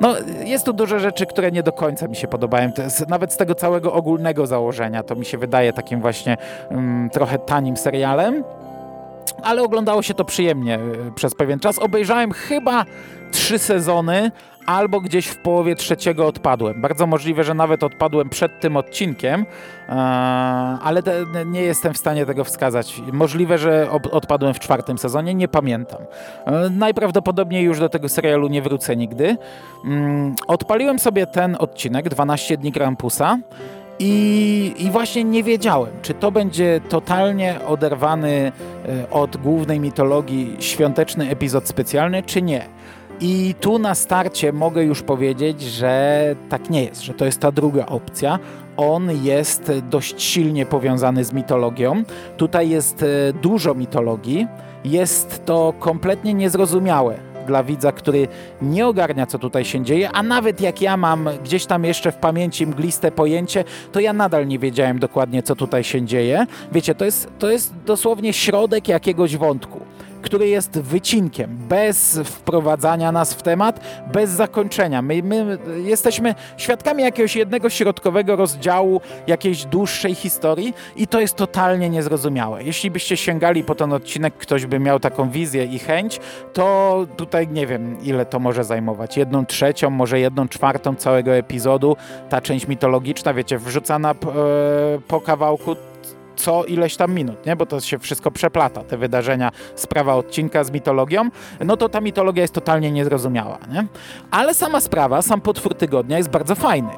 [0.00, 2.70] no, jest tu dużo rzeczy, które nie do końca mi się podobają.
[3.08, 6.36] nawet z tego całego ogólnego założenia to mi się wydaje takim właśnie
[6.70, 8.44] um, trochę tanim serialem.
[9.42, 10.78] Ale oglądało się to przyjemnie
[11.08, 11.78] y, przez pewien czas.
[11.78, 12.84] Obejrzałem chyba
[13.32, 14.30] trzy sezony,
[14.66, 16.80] albo gdzieś w połowie trzeciego odpadłem.
[16.80, 19.46] Bardzo możliwe, że nawet odpadłem przed tym odcinkiem,
[19.88, 19.92] e,
[20.82, 21.02] ale
[21.46, 23.02] nie jestem w stanie tego wskazać.
[23.12, 26.02] Możliwe, że odpadłem w czwartym sezonie, nie pamiętam.
[26.46, 29.36] E, najprawdopodobniej już do tego serialu nie wrócę nigdy.
[29.84, 33.38] Mm, odpaliłem sobie ten odcinek, 12 dni Krampusa.
[34.02, 38.52] I, I, właśnie nie wiedziałem, czy to będzie totalnie oderwany
[38.88, 42.66] e, od głównej mitologii świąteczny epizod specjalny, czy nie.
[43.20, 47.52] I tu na starcie mogę już powiedzieć, że tak nie jest, że to jest ta
[47.52, 48.38] druga opcja.
[48.76, 52.02] On jest dość silnie powiązany z mitologią.
[52.36, 54.46] Tutaj jest e, dużo mitologii.
[54.84, 58.28] Jest to kompletnie niezrozumiałe dla widza, który
[58.62, 62.16] nie ogarnia, co tutaj się dzieje, a nawet jak ja mam gdzieś tam jeszcze w
[62.16, 66.46] pamięci mgliste pojęcie, to ja nadal nie wiedziałem dokładnie, co tutaj się dzieje.
[66.72, 69.80] Wiecie, to jest, to jest dosłownie środek jakiegoś wątku
[70.22, 73.80] który jest wycinkiem, bez wprowadzania nas w temat,
[74.12, 75.02] bez zakończenia.
[75.02, 81.90] My, my jesteśmy świadkami jakiegoś jednego środkowego rozdziału jakiejś dłuższej historii i to jest totalnie
[81.90, 82.64] niezrozumiałe.
[82.64, 86.20] Jeśli byście sięgali po ten odcinek, ktoś by miał taką wizję i chęć,
[86.52, 89.16] to tutaj nie wiem, ile to może zajmować.
[89.16, 91.96] Jedną trzecią, może jedną czwartą całego epizodu.
[92.28, 94.34] Ta część mitologiczna, wiecie, wrzucana po, e,
[95.08, 95.76] po kawałku
[96.40, 97.56] co ileś tam minut, nie?
[97.56, 101.28] bo to się wszystko przeplata, te wydarzenia, sprawa odcinka z mitologią,
[101.64, 103.58] no to ta mitologia jest totalnie niezrozumiała.
[103.72, 103.86] Nie?
[104.30, 106.90] Ale sama sprawa, sam potwór tygodnia jest bardzo fajny.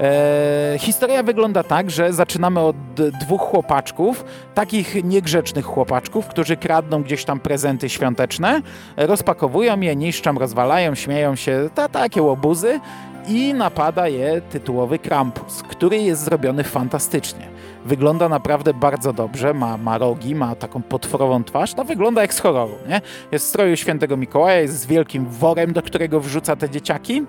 [0.00, 2.76] E, historia wygląda tak, że zaczynamy od
[3.20, 8.62] dwóch chłopaczków, takich niegrzecznych chłopaczków, którzy kradną gdzieś tam prezenty świąteczne,
[8.96, 12.80] rozpakowują je, niszczą, rozwalają, śmieją się, ta, takie łobuzy
[13.28, 17.53] i napada je tytułowy Krampus, który jest zrobiony fantastycznie
[17.84, 22.40] wygląda naprawdę bardzo dobrze, ma, ma rogi, ma taką potworową twarz, no wygląda jak z
[22.40, 23.00] horroru, nie?
[23.32, 27.22] Jest w stroju świętego Mikołaja, jest z wielkim worem, do którego wrzuca te dzieciaki.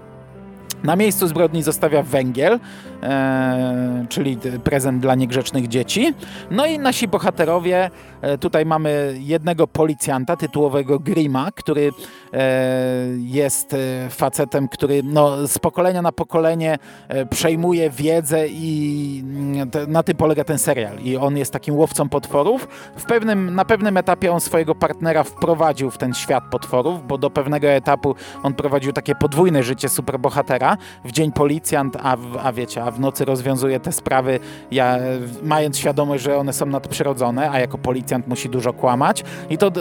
[0.86, 2.60] Na miejscu zbrodni zostawia węgiel,
[3.04, 6.13] e, czyli prezent dla niegrzecznych dzieci.
[6.52, 7.89] No i nasi bohaterowie,
[8.21, 11.91] e, tutaj mamy jednego policjanta tytułowego Grima, który
[12.34, 19.69] e, jest e, facetem, który no, z pokolenia na pokolenie e, przejmuje wiedzę i mm,
[19.69, 21.00] te, na tym polega ten serial.
[21.00, 22.67] I on jest takim łowcą potworów.
[22.98, 27.30] W pewnym, na pewnym etapie on swojego partnera wprowadził w ten świat potworów, bo do
[27.30, 30.74] pewnego etapu on prowadził takie podwójne życie superbohatera.
[31.05, 34.39] W dzień policjant, a, a wiecie, a w nocy rozwiązuje te sprawy,
[34.71, 34.97] ja,
[35.43, 39.23] mając świadomość, że one są nadprzyrodzone, a jako policjant musi dużo kłamać.
[39.49, 39.71] I to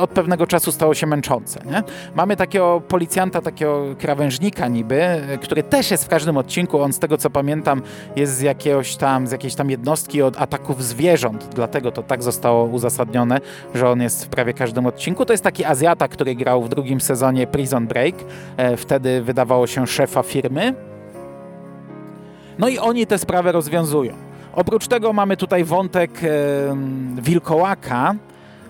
[0.00, 1.60] od pewnego czasu stało się męczące.
[1.66, 1.82] Nie?
[2.14, 6.80] Mamy takiego policjanta, takiego krawężnika niby, który też jest w każdym odcinku.
[6.80, 7.82] On z tego co pamiętam
[8.16, 11.48] jest z jakiegoś tam, z jakiejś tam jednostki od ataków zwierząt.
[11.54, 13.40] Dlatego to tak zostało uzasadnione,
[13.74, 15.24] że on jest w prawie każdym odcinku.
[15.24, 18.14] To jest taki Azjata, który grał w drugim sezonie Prison Break.
[18.56, 20.74] E, wtedy wydawało się szefa firmy.
[22.58, 24.14] No i oni tę sprawę rozwiązują.
[24.52, 26.10] Oprócz tego mamy tutaj wątek
[27.22, 28.14] wilkołaka,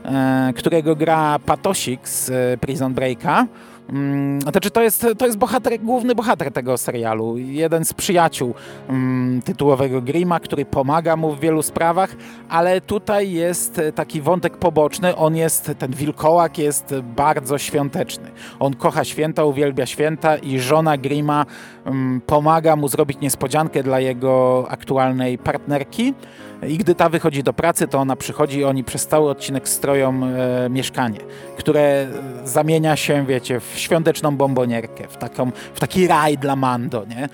[0.04, 3.46] e, którego gra Patosik z e, Prison Breaka.
[3.92, 7.38] Mm, znaczy to jest, to jest bohater, główny bohater tego serialu.
[7.38, 8.54] Jeden z przyjaciół
[8.88, 12.16] mm, tytułowego Grima, który pomaga mu w wielu sprawach,
[12.48, 15.16] ale tutaj jest taki wątek poboczny.
[15.16, 18.30] On jest, ten wilkołak jest bardzo świąteczny.
[18.60, 21.46] On kocha święta, uwielbia święta i żona Grima
[21.84, 26.14] mm, pomaga mu zrobić niespodziankę dla jego aktualnej partnerki.
[26.68, 30.20] I gdy ta wychodzi do pracy, to ona przychodzi i oni przez cały odcinek stroją
[30.24, 31.18] e, mieszkanie,
[31.56, 32.06] które
[32.44, 37.28] zamienia się, wiecie, w świąteczną bombonierkę, w, taką, w taki raj dla Mando, nie?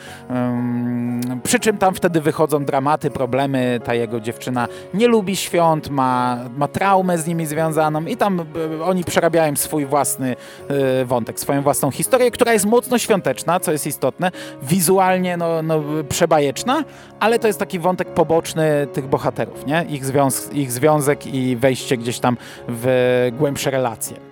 [1.42, 6.68] Przy czym tam wtedy wychodzą dramaty, problemy, ta jego dziewczyna nie lubi świąt, ma, ma
[6.68, 10.36] traumę z nimi związaną i tam e, oni przerabiają swój własny
[10.68, 14.30] e, wątek, swoją własną historię, która jest mocno świąteczna, co jest istotne,
[14.62, 16.84] wizualnie no, no, przebajeczna,
[17.20, 19.17] ale to jest taki wątek poboczny tych bohaterów,
[19.66, 19.84] nie?
[19.88, 22.36] Ich, związ ich związek i wejście gdzieś tam
[22.68, 24.28] w głębsze relacje.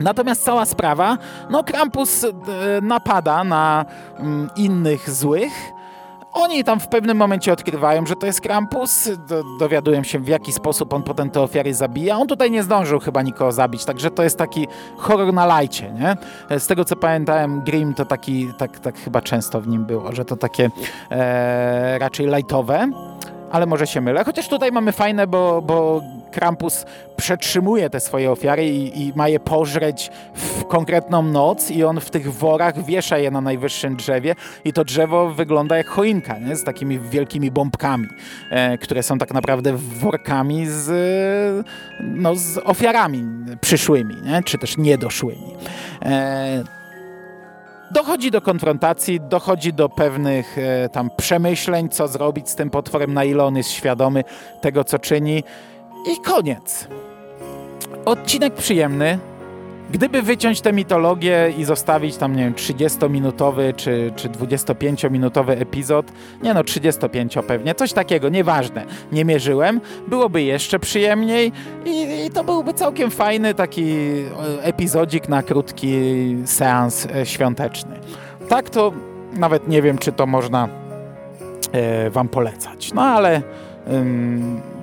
[0.00, 1.18] Natomiast cała sprawa,
[1.50, 2.30] no Krampus e,
[2.82, 3.84] napada na
[4.18, 5.52] mm, innych złych.
[6.32, 10.52] Oni tam w pewnym momencie odkrywają, że to jest Krampus, do, dowiadują się w jaki
[10.52, 12.18] sposób on potem te ofiary zabija.
[12.18, 16.16] On tutaj nie zdążył chyba nikogo zabić, także to jest taki horror na lajcie, nie?
[16.58, 20.24] Z tego co pamiętałem, Grimm to taki, tak, tak chyba często w nim było, że
[20.24, 20.70] to takie
[21.10, 22.90] e, raczej lajtowe
[23.50, 24.24] ale może się mylę.
[24.24, 26.86] Chociaż tutaj mamy fajne, bo, bo Krampus
[27.16, 32.10] przetrzymuje te swoje ofiary i, i, ma je pożreć w konkretną noc i on w
[32.10, 34.34] tych worach wiesza je na najwyższym drzewie
[34.64, 36.56] i to drzewo wygląda jak choinka, nie?
[36.56, 38.06] z takimi wielkimi bombkami,
[38.50, 41.66] e, które są tak naprawdę workami z,
[42.00, 43.24] no, z ofiarami
[43.60, 44.42] przyszłymi, nie?
[44.42, 45.54] czy też niedoszłymi.
[46.02, 46.79] E,
[47.90, 53.24] dochodzi do konfrontacji, dochodzi do pewnych e, tam przemyśleń, co zrobić z tym potworem, na
[53.24, 54.24] ile on jest świadomy
[54.60, 55.44] tego, co czyni
[56.12, 56.88] i koniec.
[58.04, 59.18] Odcinek przyjemny.
[59.92, 66.54] Gdyby wyciąć tę mitologię i zostawić tam, nie wiem, 30-minutowy czy, czy 25-minutowy epizod, nie
[66.54, 71.52] no, 35 pewnie, coś takiego, nieważne, nie mierzyłem, byłoby jeszcze przyjemniej
[71.84, 75.92] i, i to byłby całkiem fajny taki e, epizodzik na krótki
[76.44, 78.00] seans e, świąteczny.
[78.48, 78.92] Tak to
[79.32, 80.68] nawet nie wiem, czy to można
[81.72, 83.42] e, wam polecać, no ale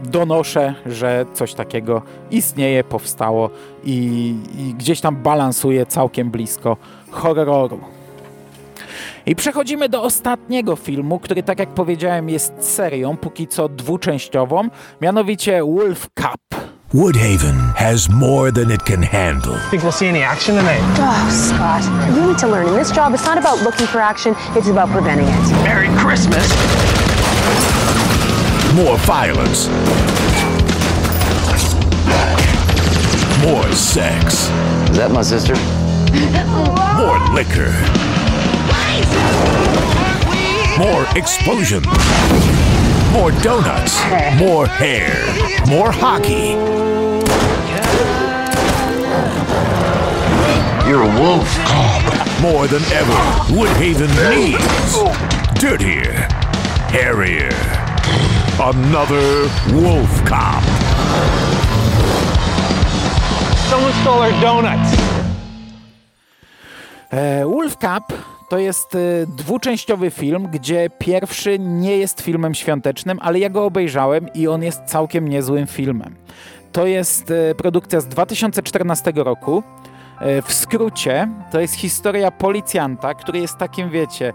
[0.03, 3.49] donoszę, że coś takiego istnieje, powstało
[3.83, 6.77] i, i gdzieś tam balansuje całkiem blisko
[7.11, 7.79] horroru.
[9.25, 14.69] I przechodzimy do ostatniego filmu, który, tak jak powiedziałem, jest serią, póki co dwuczęściową,
[15.01, 16.67] mianowicie Wolf Cup.
[16.93, 19.53] Woodhaven has more than it can handle.
[19.71, 20.81] Think we'll see any action tonight?
[20.99, 21.83] Oh, Scott,
[22.15, 22.67] you need to learn.
[22.67, 25.63] In this job, it's not about looking for action, it's about preventing it.
[25.63, 26.47] Merry Christmas!
[28.75, 29.67] More violence.
[33.43, 34.49] More sex.
[34.89, 35.55] Is that my sister?
[36.97, 37.71] More liquor.
[40.77, 41.83] More explosion.
[43.13, 43.99] More donuts.
[44.37, 45.15] More hair.
[45.67, 46.51] More hockey.
[50.87, 51.47] You're a wolf.
[52.41, 53.13] More than ever,
[53.51, 55.59] Woodhaven needs.
[55.59, 56.27] Dirtier.
[56.91, 57.86] Hairier.
[58.59, 60.63] Another wolf cop.
[63.69, 64.97] Someone stole our donuts.
[67.09, 68.17] E, Wolf Cup
[68.49, 74.33] to jest e, dwuczęściowy film, gdzie pierwszy nie jest filmem świątecznym, ale ja go obejrzałem
[74.33, 76.15] i on jest całkiem niezłym filmem.
[76.71, 79.63] To jest e, produkcja z 2014 roku.
[80.47, 84.33] W skrócie, to jest historia policjanta, który jest takim, wiecie,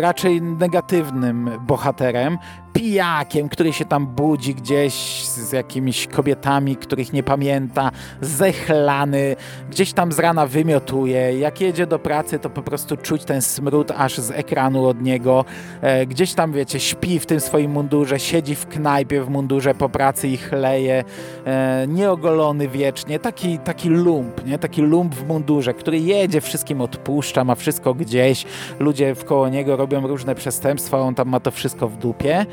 [0.00, 2.38] raczej negatywnym bohaterem,
[2.72, 9.36] pijakiem, który się tam budzi gdzieś z jakimiś kobietami, których nie pamięta, zechlany,
[9.70, 11.38] gdzieś tam z rana wymiotuje.
[11.38, 15.44] Jak jedzie do pracy, to po prostu czuć ten smród aż z ekranu od niego.
[15.80, 19.88] E, gdzieś tam, wiecie, śpi w tym swoim mundurze, siedzi w knajpie w mundurze po
[19.88, 21.04] pracy i chleje,
[21.46, 24.58] e, nieogolony wiecznie, taki, taki lump, nie?
[24.58, 28.44] taki lump w mundurze, który jedzie, wszystkim odpuszcza, ma wszystko gdzieś,
[28.78, 32.46] ludzie wkoło niego robią różne przestępstwa, on tam ma to wszystko w dupie.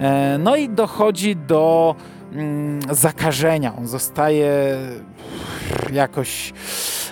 [0.00, 1.94] E, no i dochodzi do
[2.32, 3.76] mm, zakażenia.
[3.76, 4.76] On zostaje
[5.92, 6.52] jakoś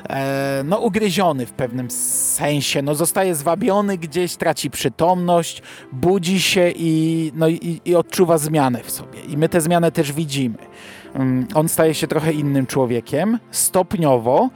[0.09, 2.83] e, no, ugryziony w pewnym sensie.
[2.83, 8.91] No, zostaje zwabiony gdzieś, traci przytomność, budzi się i, no, i, i odczuwa zmianę w
[8.91, 9.21] sobie.
[9.21, 10.59] I my tę zmianę też widzimy.
[11.15, 14.51] Mm, on staje się trochę innym człowiekiem, stopniowo,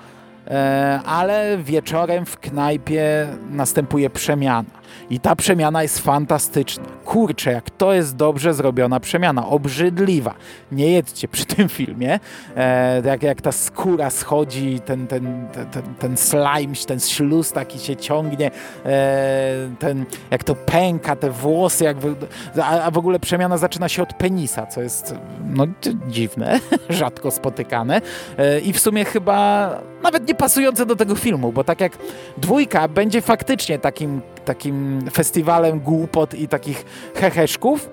[0.46, 4.81] e, ale wieczorem w knajpie następuje przemiana.
[5.12, 6.84] I ta przemiana jest fantastyczna.
[7.04, 9.48] Kurczę, jak to jest dobrze zrobiona przemiana.
[9.48, 10.34] Obrzydliwa.
[10.72, 12.20] Nie jedźcie przy tym filmie.
[12.56, 17.96] E, jak, jak ta skóra schodzi, ten, ten, ten, ten slime, ten śluz taki się
[17.96, 18.50] ciągnie,
[18.84, 21.96] e, ten, jak to pęka, te włosy, jak,
[22.62, 25.14] a, a w ogóle przemiana zaczyna się od penisa, co jest
[25.54, 25.66] no,
[26.08, 28.00] dziwne, rzadko spotykane.
[28.38, 29.70] E, I w sumie chyba
[30.02, 31.92] nawet nie pasujące do tego filmu, bo tak jak
[32.36, 37.90] dwójka będzie faktycznie takim, takim festiwalem głupot i takich heheszków,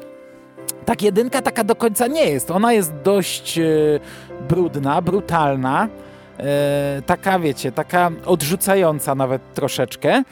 [0.86, 2.52] tak jedynka taka do końca nie jest.
[2.52, 3.64] Ona jest dość e,
[4.50, 5.88] brudna, brutalna,
[6.40, 10.24] e, taka wiecie, taka odrzucająca nawet troszeczkę.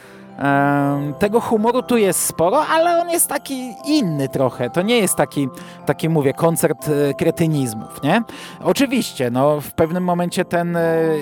[1.20, 4.70] Tego humoru tu jest sporo, ale on jest taki inny trochę.
[4.70, 5.50] To nie jest taki,
[5.86, 8.24] taki mówię, koncert e, kretynizmów, nie?
[8.64, 11.16] Oczywiście, no, w pewnym momencie ten e, e,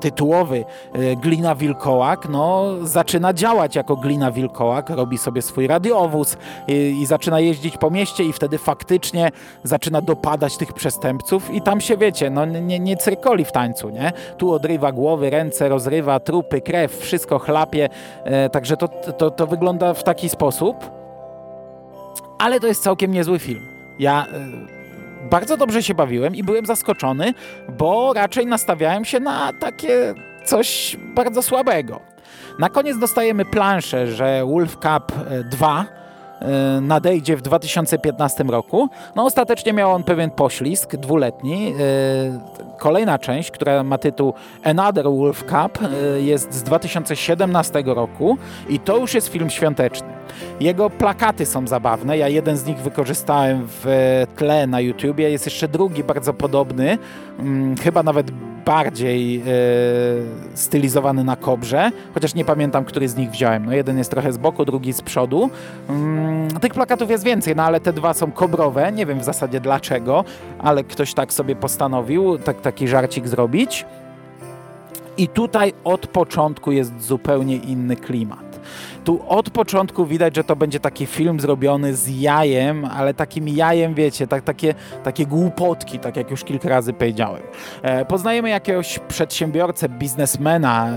[0.00, 0.64] tytułowy
[1.22, 6.36] Glina Wilkołak, no, zaczyna działać jako Glina Wilkołak, robi sobie swój radiowóz
[6.68, 9.30] i, i zaczyna jeździć po mieście i wtedy faktycznie
[9.64, 14.12] zaczyna dopadać tych przestępców i tam się, wiecie, no, nie, nie cyrkoli w tańcu, nie?
[14.38, 17.88] Tu odrywa głowy, ręce rozrywa, trupy, krew, wszystko chlapie,
[18.48, 20.90] Także to, to, to wygląda w taki sposób.
[22.38, 23.68] Ale to jest całkiem niezły film.
[23.98, 27.34] Ja y, bardzo dobrze się bawiłem i byłem zaskoczony,
[27.68, 32.00] bo raczej nastawiałem się na takie coś bardzo słabego.
[32.58, 35.12] Na koniec dostajemy planszę, że Wolf Cup
[35.50, 35.99] 2 y,
[36.80, 38.88] nadejdzie w 2015 roku.
[39.16, 41.74] No ostatecznie miał on pewien poślizg dwuletni.
[41.80, 48.78] Y, Kolejna część, która ma tytuł Another Wolf Cup, e, jest z 2017 roku i
[48.78, 50.19] to już jest film świąteczny.
[50.60, 53.86] Jego plakaty są zabawne, ja jeden z nich wykorzystałem w
[54.36, 56.98] tle na YouTubie, jest jeszcze drugi bardzo podobny,
[57.36, 58.30] hmm, chyba nawet
[58.64, 59.44] bardziej e,
[60.54, 63.66] stylizowany na kobrze, chociaż nie pamiętam, który z nich wziąłem.
[63.66, 65.50] No jeden jest trochę z boku, drugi z przodu.
[65.88, 69.60] Mm, tych plakatów jest więcej, no ale te dwa są kobrowe, nie wiem w zasadzie
[69.60, 70.24] dlaczego,
[70.58, 73.86] ale ktoś tak sobie postanowił tak, taki żarcik zrobić.
[75.16, 78.49] I tutaj od początku jest zupełnie inny klimat.
[79.10, 83.94] Tu od początku widać, że to będzie taki film zrobiony z jajem, ale takim jajem,
[83.94, 87.42] wiecie, tak, takie, takie głupotki, tak jak już kilka razy powiedziałem.
[87.82, 90.88] E, poznajemy jakiegoś przedsiębiorcę, biznesmena,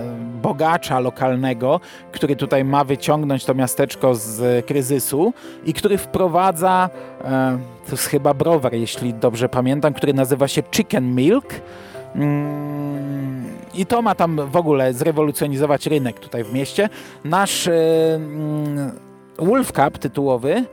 [0.41, 1.79] bogacza lokalnego,
[2.11, 5.33] który tutaj ma wyciągnąć to miasteczko z kryzysu
[5.65, 6.89] i który wprowadza,
[7.23, 11.45] e, to jest chyba browar, jeśli dobrze pamiętam, który nazywa się Chicken Milk.
[12.15, 13.32] Mm,
[13.73, 16.89] I to ma tam w ogóle zrewolucjonizować rynek tutaj w mieście.
[17.23, 18.91] Nasz mm,
[19.37, 20.65] Wolf Cup tytułowy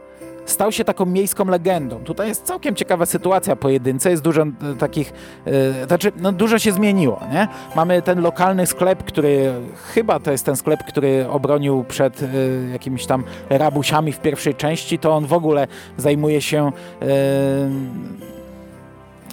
[0.47, 2.05] stał się taką miejską legendą.
[2.05, 5.13] Tutaj jest całkiem ciekawa sytuacja pojedynce, jest dużo e, takich,
[5.47, 7.49] e, znaczy no dużo się zmieniło, nie?
[7.77, 9.53] Mamy ten lokalny sklep, który
[9.95, 12.25] chyba to jest ten sklep, który obronił przed
[12.73, 16.73] jakimiś tam rabusiami w pierwszej części, to on w ogóle zajmuje się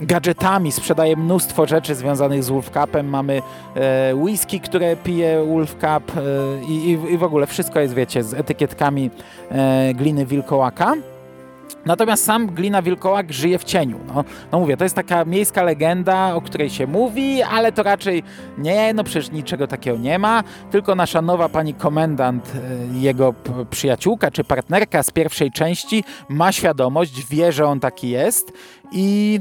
[0.01, 3.09] gadżetami, sprzedaje mnóstwo rzeczy związanych z Wolf Cupem.
[3.09, 3.41] Mamy
[3.75, 6.21] e, whisky, które pije Wolf Cup e,
[6.63, 9.09] i, i, w ogóle wszystko jest, wiecie, z etykietkami
[9.51, 10.93] e, gliny wilkołaka.
[11.85, 13.99] Natomiast sam Glina Wilkołak żyje w cieniu.
[14.07, 18.23] No, no mówię, to jest taka miejska legenda, o której się mówi, ale to raczej
[18.57, 23.33] nie, no przecież niczego takiego nie ma, tylko nasza nowa pani komendant, e, jego
[23.69, 28.53] przyjaciółka czy partnerka z pierwszej części ma świadomość, wie, że on taki jest
[28.91, 29.39] i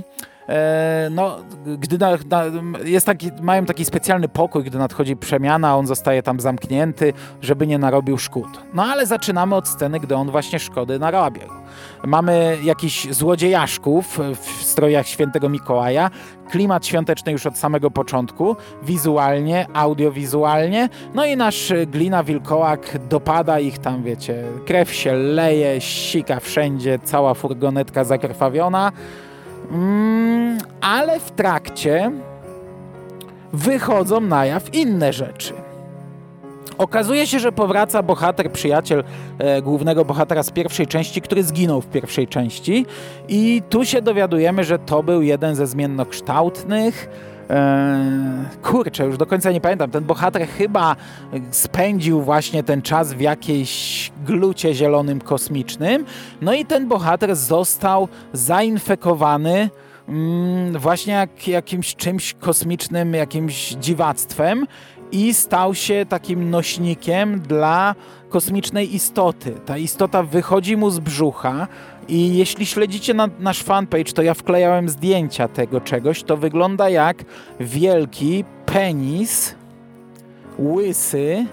[1.11, 1.37] no,
[1.79, 2.43] gdy na, na,
[2.85, 7.79] jest taki, mają taki specjalny pokój, gdy nadchodzi przemiana, on zostaje tam zamknięty, żeby nie
[7.79, 8.49] narobił szkód.
[8.75, 11.49] No ale zaczynamy od sceny, gdy on właśnie szkody narobił.
[12.05, 16.11] Mamy jakichś złodziejaszków w strojach świętego Mikołaja,
[16.51, 23.79] klimat świąteczny już od samego początku, wizualnie, audiowizualnie, no i nasz glina wilkołak dopada ich
[23.79, 28.93] tam, wiecie, krew się leje, sika wszędzie, cała furgonetka zakrwawiona,
[29.71, 32.13] mm, ale w trakcie
[33.53, 35.55] wychodzą na jaw inne rzeczy.
[36.79, 39.05] Okazuje się, że powraca bohater, przyjaciel
[39.39, 42.87] e, głównego bohatera z pierwszej części, który zginął w pierwszej części.
[43.29, 47.09] I tu się dowiadujemy, że to był jeden ze zmiennokształtnych.
[47.51, 49.91] E, kurczę, już do końca nie pamiętam.
[49.91, 50.97] Ten bohater chyba
[51.51, 56.05] spędził właśnie ten czas w jakiejś glucie zielonym kosmicznym.
[56.41, 59.71] No i ten bohater został zainfekowany
[60.09, 64.67] mm, właśnie jak, jakimś czymś kosmicznym, jakimś dziwactwem
[65.13, 67.95] i stał się takim nośnikiem dla
[68.29, 69.53] kosmicznej istoty.
[69.67, 71.69] Ta istota wychodzi mu z brzucha
[72.09, 76.23] i jeśli śledzicie na, nasz fanpage, to ja wklejałem zdjęcia tego czegoś.
[76.23, 77.25] To wygląda jak
[77.61, 79.55] wielki penis
[80.59, 81.47] łysy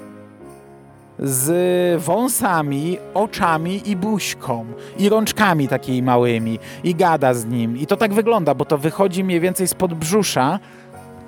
[1.20, 4.66] z wąsami, oczami i buźką
[4.98, 7.78] i rączkami takimi małymi i gada z nim.
[7.78, 10.60] I to tak wygląda, bo to wychodzi mniej więcej spod brzusza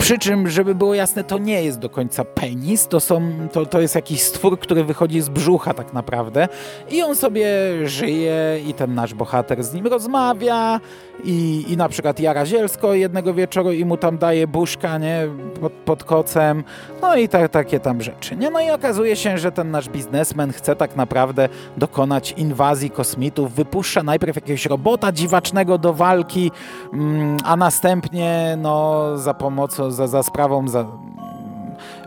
[0.05, 3.81] przy czym, żeby było jasne, to nie jest do końca penis, to, są, to, to
[3.81, 6.47] jest jakiś stwór, który wychodzi z brzucha tak naprawdę
[6.91, 7.47] i on sobie
[7.85, 10.79] żyje i ten nasz bohater z nim rozmawia
[11.23, 15.27] i, i na przykład jara zielsko jednego wieczoru i mu tam daje buszka, nie,
[15.61, 16.63] pod, pod kocem,
[17.01, 18.49] no i ta, takie tam rzeczy, nie?
[18.49, 24.03] No i okazuje się, że ten nasz biznesmen chce tak naprawdę dokonać inwazji kosmitów, wypuszcza
[24.03, 26.51] najpierw jakiegoś robota dziwacznego do walki,
[26.93, 30.85] mm, a następnie, no, za pomocą, za, za sprawą, za,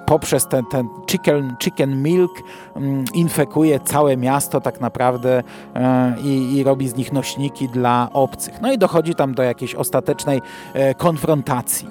[0.08, 2.42] poprzez ten, ten chicken, chicken milk
[2.76, 5.42] mm, infekuje całe miasto tak naprawdę
[5.74, 8.60] e, i, i, robi z nich nośniki dla obcych.
[8.60, 10.40] No i dochodzi tam do jakiejś ostatecznej
[10.74, 11.88] e, konfrontacji.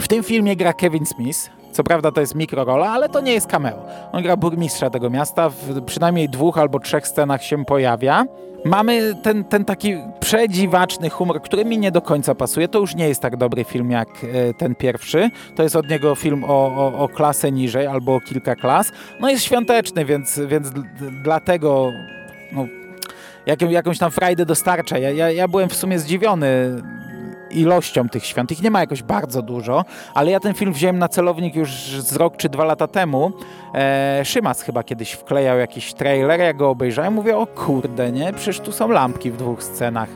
[0.00, 3.46] W tym filmie gra Kevin Smith, co prawda to jest mikrorola, ale to nie jest
[3.46, 3.86] cameo.
[4.12, 8.24] On gra burmistrza tego miasta, w przynajmniej dwóch albo trzech scenach się pojawia.
[8.64, 12.68] Mamy ten, ten taki przedziwaczny humor, który mi nie do końca pasuje.
[12.68, 15.30] To już nie jest tak dobry film jak e, ten pierwszy.
[15.56, 18.92] To jest od niego film o, o, o klasę niżej albo o kilka klas.
[19.20, 20.70] No jest świąteczny, więc, więc
[21.24, 21.92] dlatego
[22.52, 22.66] no,
[23.46, 24.98] jaką, jakąś tam frajdę dostarcza.
[24.98, 26.82] Ja, ja, ja byłem w sumie zdziwiony
[27.50, 28.52] ilością tych świąt.
[28.52, 29.84] Ich nie ma jakoś bardzo dużo,
[30.14, 31.70] ale ja ten film wziąłem na celownik już
[32.00, 33.32] z rok czy dwa lata temu.
[33.74, 38.32] E, Szymas chyba kiedyś wklejał jakiś trailer, ja go obejrzałem, mówię, o kurde, nie?
[38.32, 40.08] Przecież tu są lampki w dwóch scenach.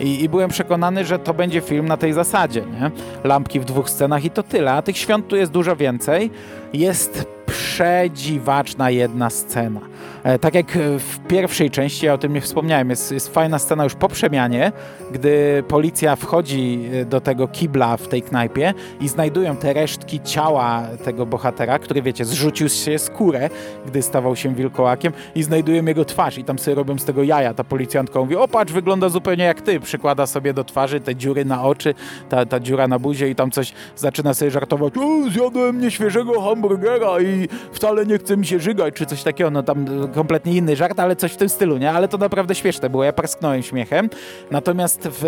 [0.00, 2.90] I, I, byłem przekonany, że to będzie film na tej zasadzie, nie?
[3.24, 6.30] Lampki w dwóch scenach i to tyle, a tych świąt tu jest dużo więcej.
[6.72, 9.80] Jest przedziwaczna jedna scena.
[10.22, 10.66] E, tak jak
[10.98, 14.72] w pierwszej części, ja o tym nie wspomniałem, jest, jest fajna scena już po przemianie,
[15.12, 20.82] gdy policja wchodzi e, do tego kibla w tej knajpie i znajdują te resztki ciała
[21.04, 23.50] tego bohatera, który wiecie, zrzucił się skórę,
[23.86, 27.54] gdy stawał się wilkołakiem i znajdują jego twarz i tam sobie robią z tego jaja.
[27.54, 29.80] Ta policjantka mówi, o patrz, wygląda zupełnie jak ty.
[29.80, 31.94] Przykłada sobie do twarzy te dziury na oczy,
[32.28, 37.20] ta, ta dziura na buzie i tam coś zaczyna sobie żartować, o, zjadłem nieświeżego hamburgera
[37.20, 39.50] i wcale nie chce mi się żygać, czy coś takiego.
[39.50, 41.92] No tam kompletnie inny żart, ale coś w tym stylu, nie?
[41.92, 44.10] Ale to naprawdę śmieszne było, ja parsknąłem śmiechem.
[44.50, 45.24] Natomiast w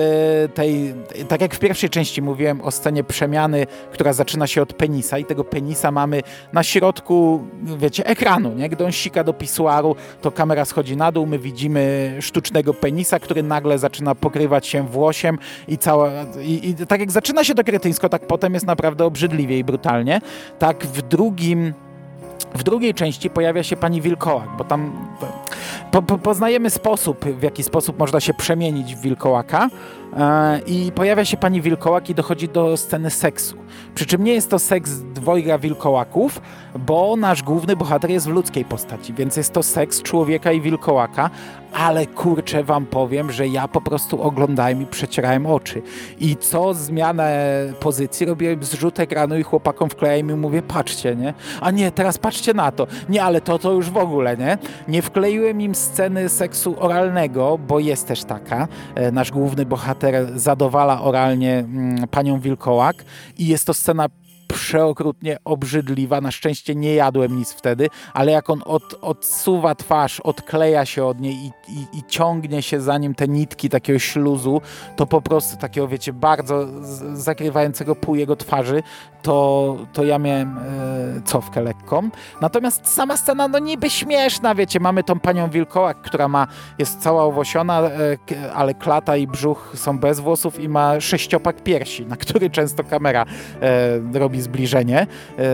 [0.54, 0.94] tej,
[1.28, 5.24] tak jak w pierwszej części mówiłem o scenie przemiany, która zaczyna się od penisa i
[5.24, 8.68] tego penisa mamy na środku, wiecie, ekranu, nie?
[8.68, 13.42] Gdy on sika do pisuaru, to kamera schodzi na dół, my widzimy sztucznego penisa, który
[13.42, 15.38] nagle zaczyna pokrywać się włosiem
[15.68, 16.10] i cała...
[16.42, 20.20] I, i tak jak zaczyna się to kretyńsko, tak potem jest naprawdę obrzydliwie i brutalnie.
[20.58, 21.74] Tak w drugim
[22.54, 24.92] w drugiej części pojawia się pani Wilkołak, bo tam
[25.90, 29.68] po, po, poznajemy sposób, w jaki sposób można się przemienić w wilkołaka
[30.16, 33.56] e, i pojawia się pani wilkołak i dochodzi do sceny seksu.
[33.94, 36.40] Przy czym nie jest to seks dwojga wilkołaków,
[36.78, 41.30] bo nasz główny bohater jest w ludzkiej postaci, więc jest to seks człowieka i wilkołaka,
[41.72, 45.82] ale kurczę wam powiem, że ja po prostu oglądałem i przecierałem oczy.
[46.20, 51.34] I co zmianę pozycji robiłem zrzut ekranu i chłopakom wklejałem i mówię, patrzcie, nie?
[51.60, 52.86] A nie, teraz patrzcie na to.
[53.08, 54.58] Nie, ale to to już w ogóle, nie?
[54.88, 58.68] Nie wkleiłem im sceny seksu oralnego, bo jest też taka.
[58.94, 63.04] E, nasz główny bohater zadowala oralnie mm, panią Wilkołak
[63.38, 64.06] i jest to scena
[64.52, 66.20] przeokrutnie obrzydliwa.
[66.20, 71.20] Na szczęście nie jadłem nic wtedy, ale jak on od, odsuwa twarz, odkleja się od
[71.20, 74.60] niej i, i, i ciągnie się za nim te nitki takiego śluzu,
[74.96, 76.66] to po prostu takiego, wiecie, bardzo
[77.12, 78.82] zakrywającego pół jego twarzy,
[79.22, 80.62] to, to ja miałem e,
[81.24, 82.10] cofkę lekką.
[82.40, 86.46] Natomiast sama scena, no niby śmieszna, wiecie, mamy tą panią Wilkołak, która ma,
[86.78, 92.06] jest cała owosiona, e, ale klata i brzuch są bez włosów i ma sześciopak piersi,
[92.06, 93.26] na który często kamera
[93.62, 95.06] e, robi zbliżenie.
[95.38, 95.46] E,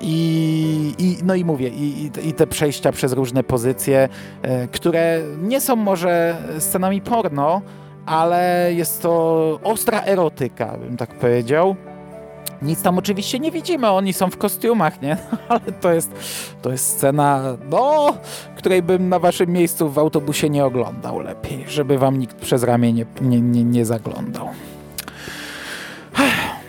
[0.00, 4.08] i, i, no i mówię, i, i, te przejścia przez różne pozycje,
[4.42, 7.62] e, które nie są może scenami porno,
[8.06, 11.76] ale jest to ostra erotyka, bym tak powiedział.
[12.62, 15.16] Nic tam oczywiście nie widzimy, oni są w kostiumach, nie?
[15.48, 16.10] Ale to jest,
[16.62, 18.14] to jest scena, no,
[18.56, 22.92] której bym na waszym miejscu w autobusie nie oglądał lepiej, żeby wam nikt przez ramię
[22.92, 24.48] nie, nie, nie, nie zaglądał.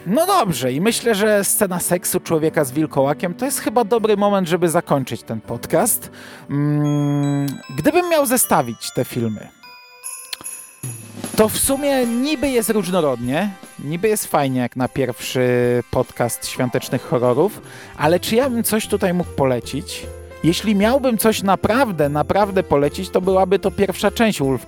[0.05, 4.47] No dobrze, i myślę, że scena seksu człowieka z wilkołakiem to jest chyba dobry moment,
[4.47, 6.11] żeby zakończyć ten podcast.
[6.49, 7.47] Mm,
[7.77, 9.47] gdybym miał zestawić te filmy,
[11.35, 13.49] to w sumie niby jest różnorodnie,
[13.79, 15.43] niby jest fajnie jak na pierwszy
[15.91, 17.61] podcast świątecznych horrorów,
[17.97, 20.05] ale czy ja bym coś tutaj mógł polecić?
[20.43, 24.65] Jeśli miałbym coś naprawdę, naprawdę polecić, to byłaby to pierwsza część Wolf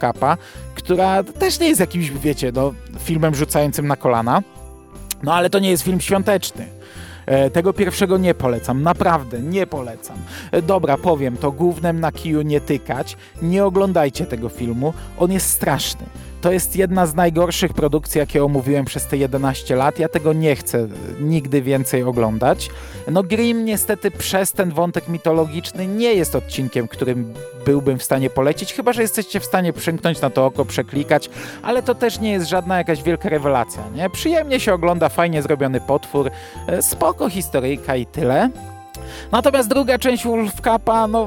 [0.76, 4.42] która też nie jest jakimś, wiecie, no, filmem rzucającym na kolana,
[5.24, 6.68] no ale to nie jest film świąteczny.
[7.26, 10.18] E, tego pierwszego nie polecam, naprawdę nie polecam.
[10.52, 13.18] E, dobra, powiem to głównym na kiju nie tykać.
[13.42, 16.06] Nie oglądajcie tego filmu, on jest straszny.
[16.46, 20.00] To jest jedna z najgorszych produkcji, jakie omówiłem przez te 11 lat.
[20.00, 20.88] Ja tego nie chcę
[21.20, 22.70] nigdy więcej oglądać.
[23.12, 27.34] No Grimm niestety przez ten wątek mitologiczny nie jest odcinkiem, którym
[27.66, 31.30] byłbym w stanie polecić, chyba że jesteście w stanie przymknąć na to oko, przeklikać,
[31.64, 34.10] ale to też nie jest żadna jakaś wielka rewelacja, nie?
[34.10, 36.32] Przyjemnie się ogląda, fajnie zrobiony potwór,
[36.68, 38.50] e, spoko historyjka i tyle.
[39.32, 41.22] Natomiast druga część Wolf Cupa, no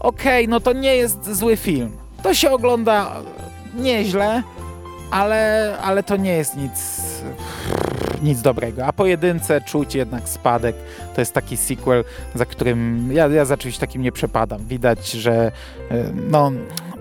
[0.00, 1.96] okej, okay, no to nie jest zły film.
[2.22, 3.12] To się ogląda
[3.74, 4.42] nieźle,
[5.10, 7.02] ale, ale to nie jest nic,
[8.22, 8.86] nic dobrego.
[8.86, 10.76] A po jedynce czuć jednak spadek.
[11.14, 12.04] To jest taki sequel,
[12.34, 14.64] za którym ja, ja za czymś takim nie przepadam.
[14.64, 15.52] Widać, że
[15.90, 16.52] e, no,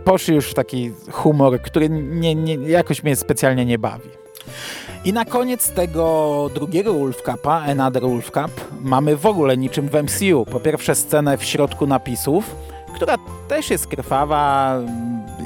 [0.04, 4.10] poszli już w taki humor, który nie, nie, jakoś mnie specjalnie nie bawi.
[5.06, 9.94] I na koniec tego drugiego Wolf Cupa, Another Wolf Cup, mamy w ogóle niczym w
[10.04, 10.46] MCU.
[10.52, 12.56] Po pierwsze scenę w środku napisów,
[12.96, 13.16] która
[13.48, 14.74] też jest krwawa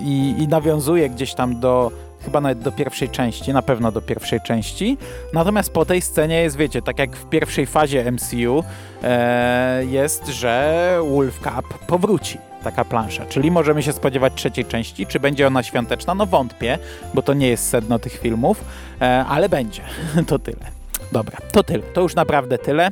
[0.06, 1.91] i, i nawiązuje gdzieś tam do
[2.26, 4.97] chyba nawet do pierwszej części, na pewno do pierwszej części.
[5.34, 8.64] Natomiast po tej scenie jest, wiecie, tak jak w pierwszej fazie MCU
[9.04, 12.38] e, jest, że Wolf Cup powróci.
[12.64, 15.08] Taka plansza, czyli możemy się spodziewać trzeciej części.
[15.08, 16.16] Czy będzie ona świąteczna?
[16.16, 16.78] No wątpię,
[17.14, 18.66] bo to nie jest sedno tych filmów,
[19.02, 19.82] e, ale będzie.
[20.28, 20.82] to tyle.
[21.12, 21.84] Dobra, to tyle.
[21.84, 22.91] To już naprawdę tyle.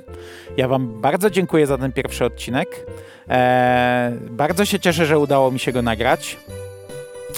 [0.57, 2.85] Ja Wam bardzo dziękuję za ten pierwszy odcinek.
[3.29, 6.37] Eee, bardzo się cieszę, że udało mi się go nagrać.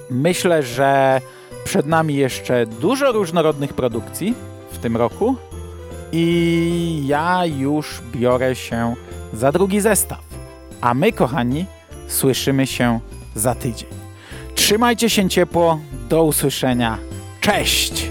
[0.10, 1.22] Myślę, że
[1.64, 4.34] przed nami jeszcze dużo różnorodnych produkcji
[4.72, 5.36] w tym roku
[6.12, 8.96] i ja już biorę się
[9.34, 10.22] za drugi zestaw.
[10.82, 11.66] A my, kochani,
[12.08, 13.00] słyszymy się
[13.36, 13.90] za tydzień.
[14.56, 15.80] Trzymajcie się ciepło,
[16.10, 16.98] do usłyszenia.
[17.42, 18.11] Cześć!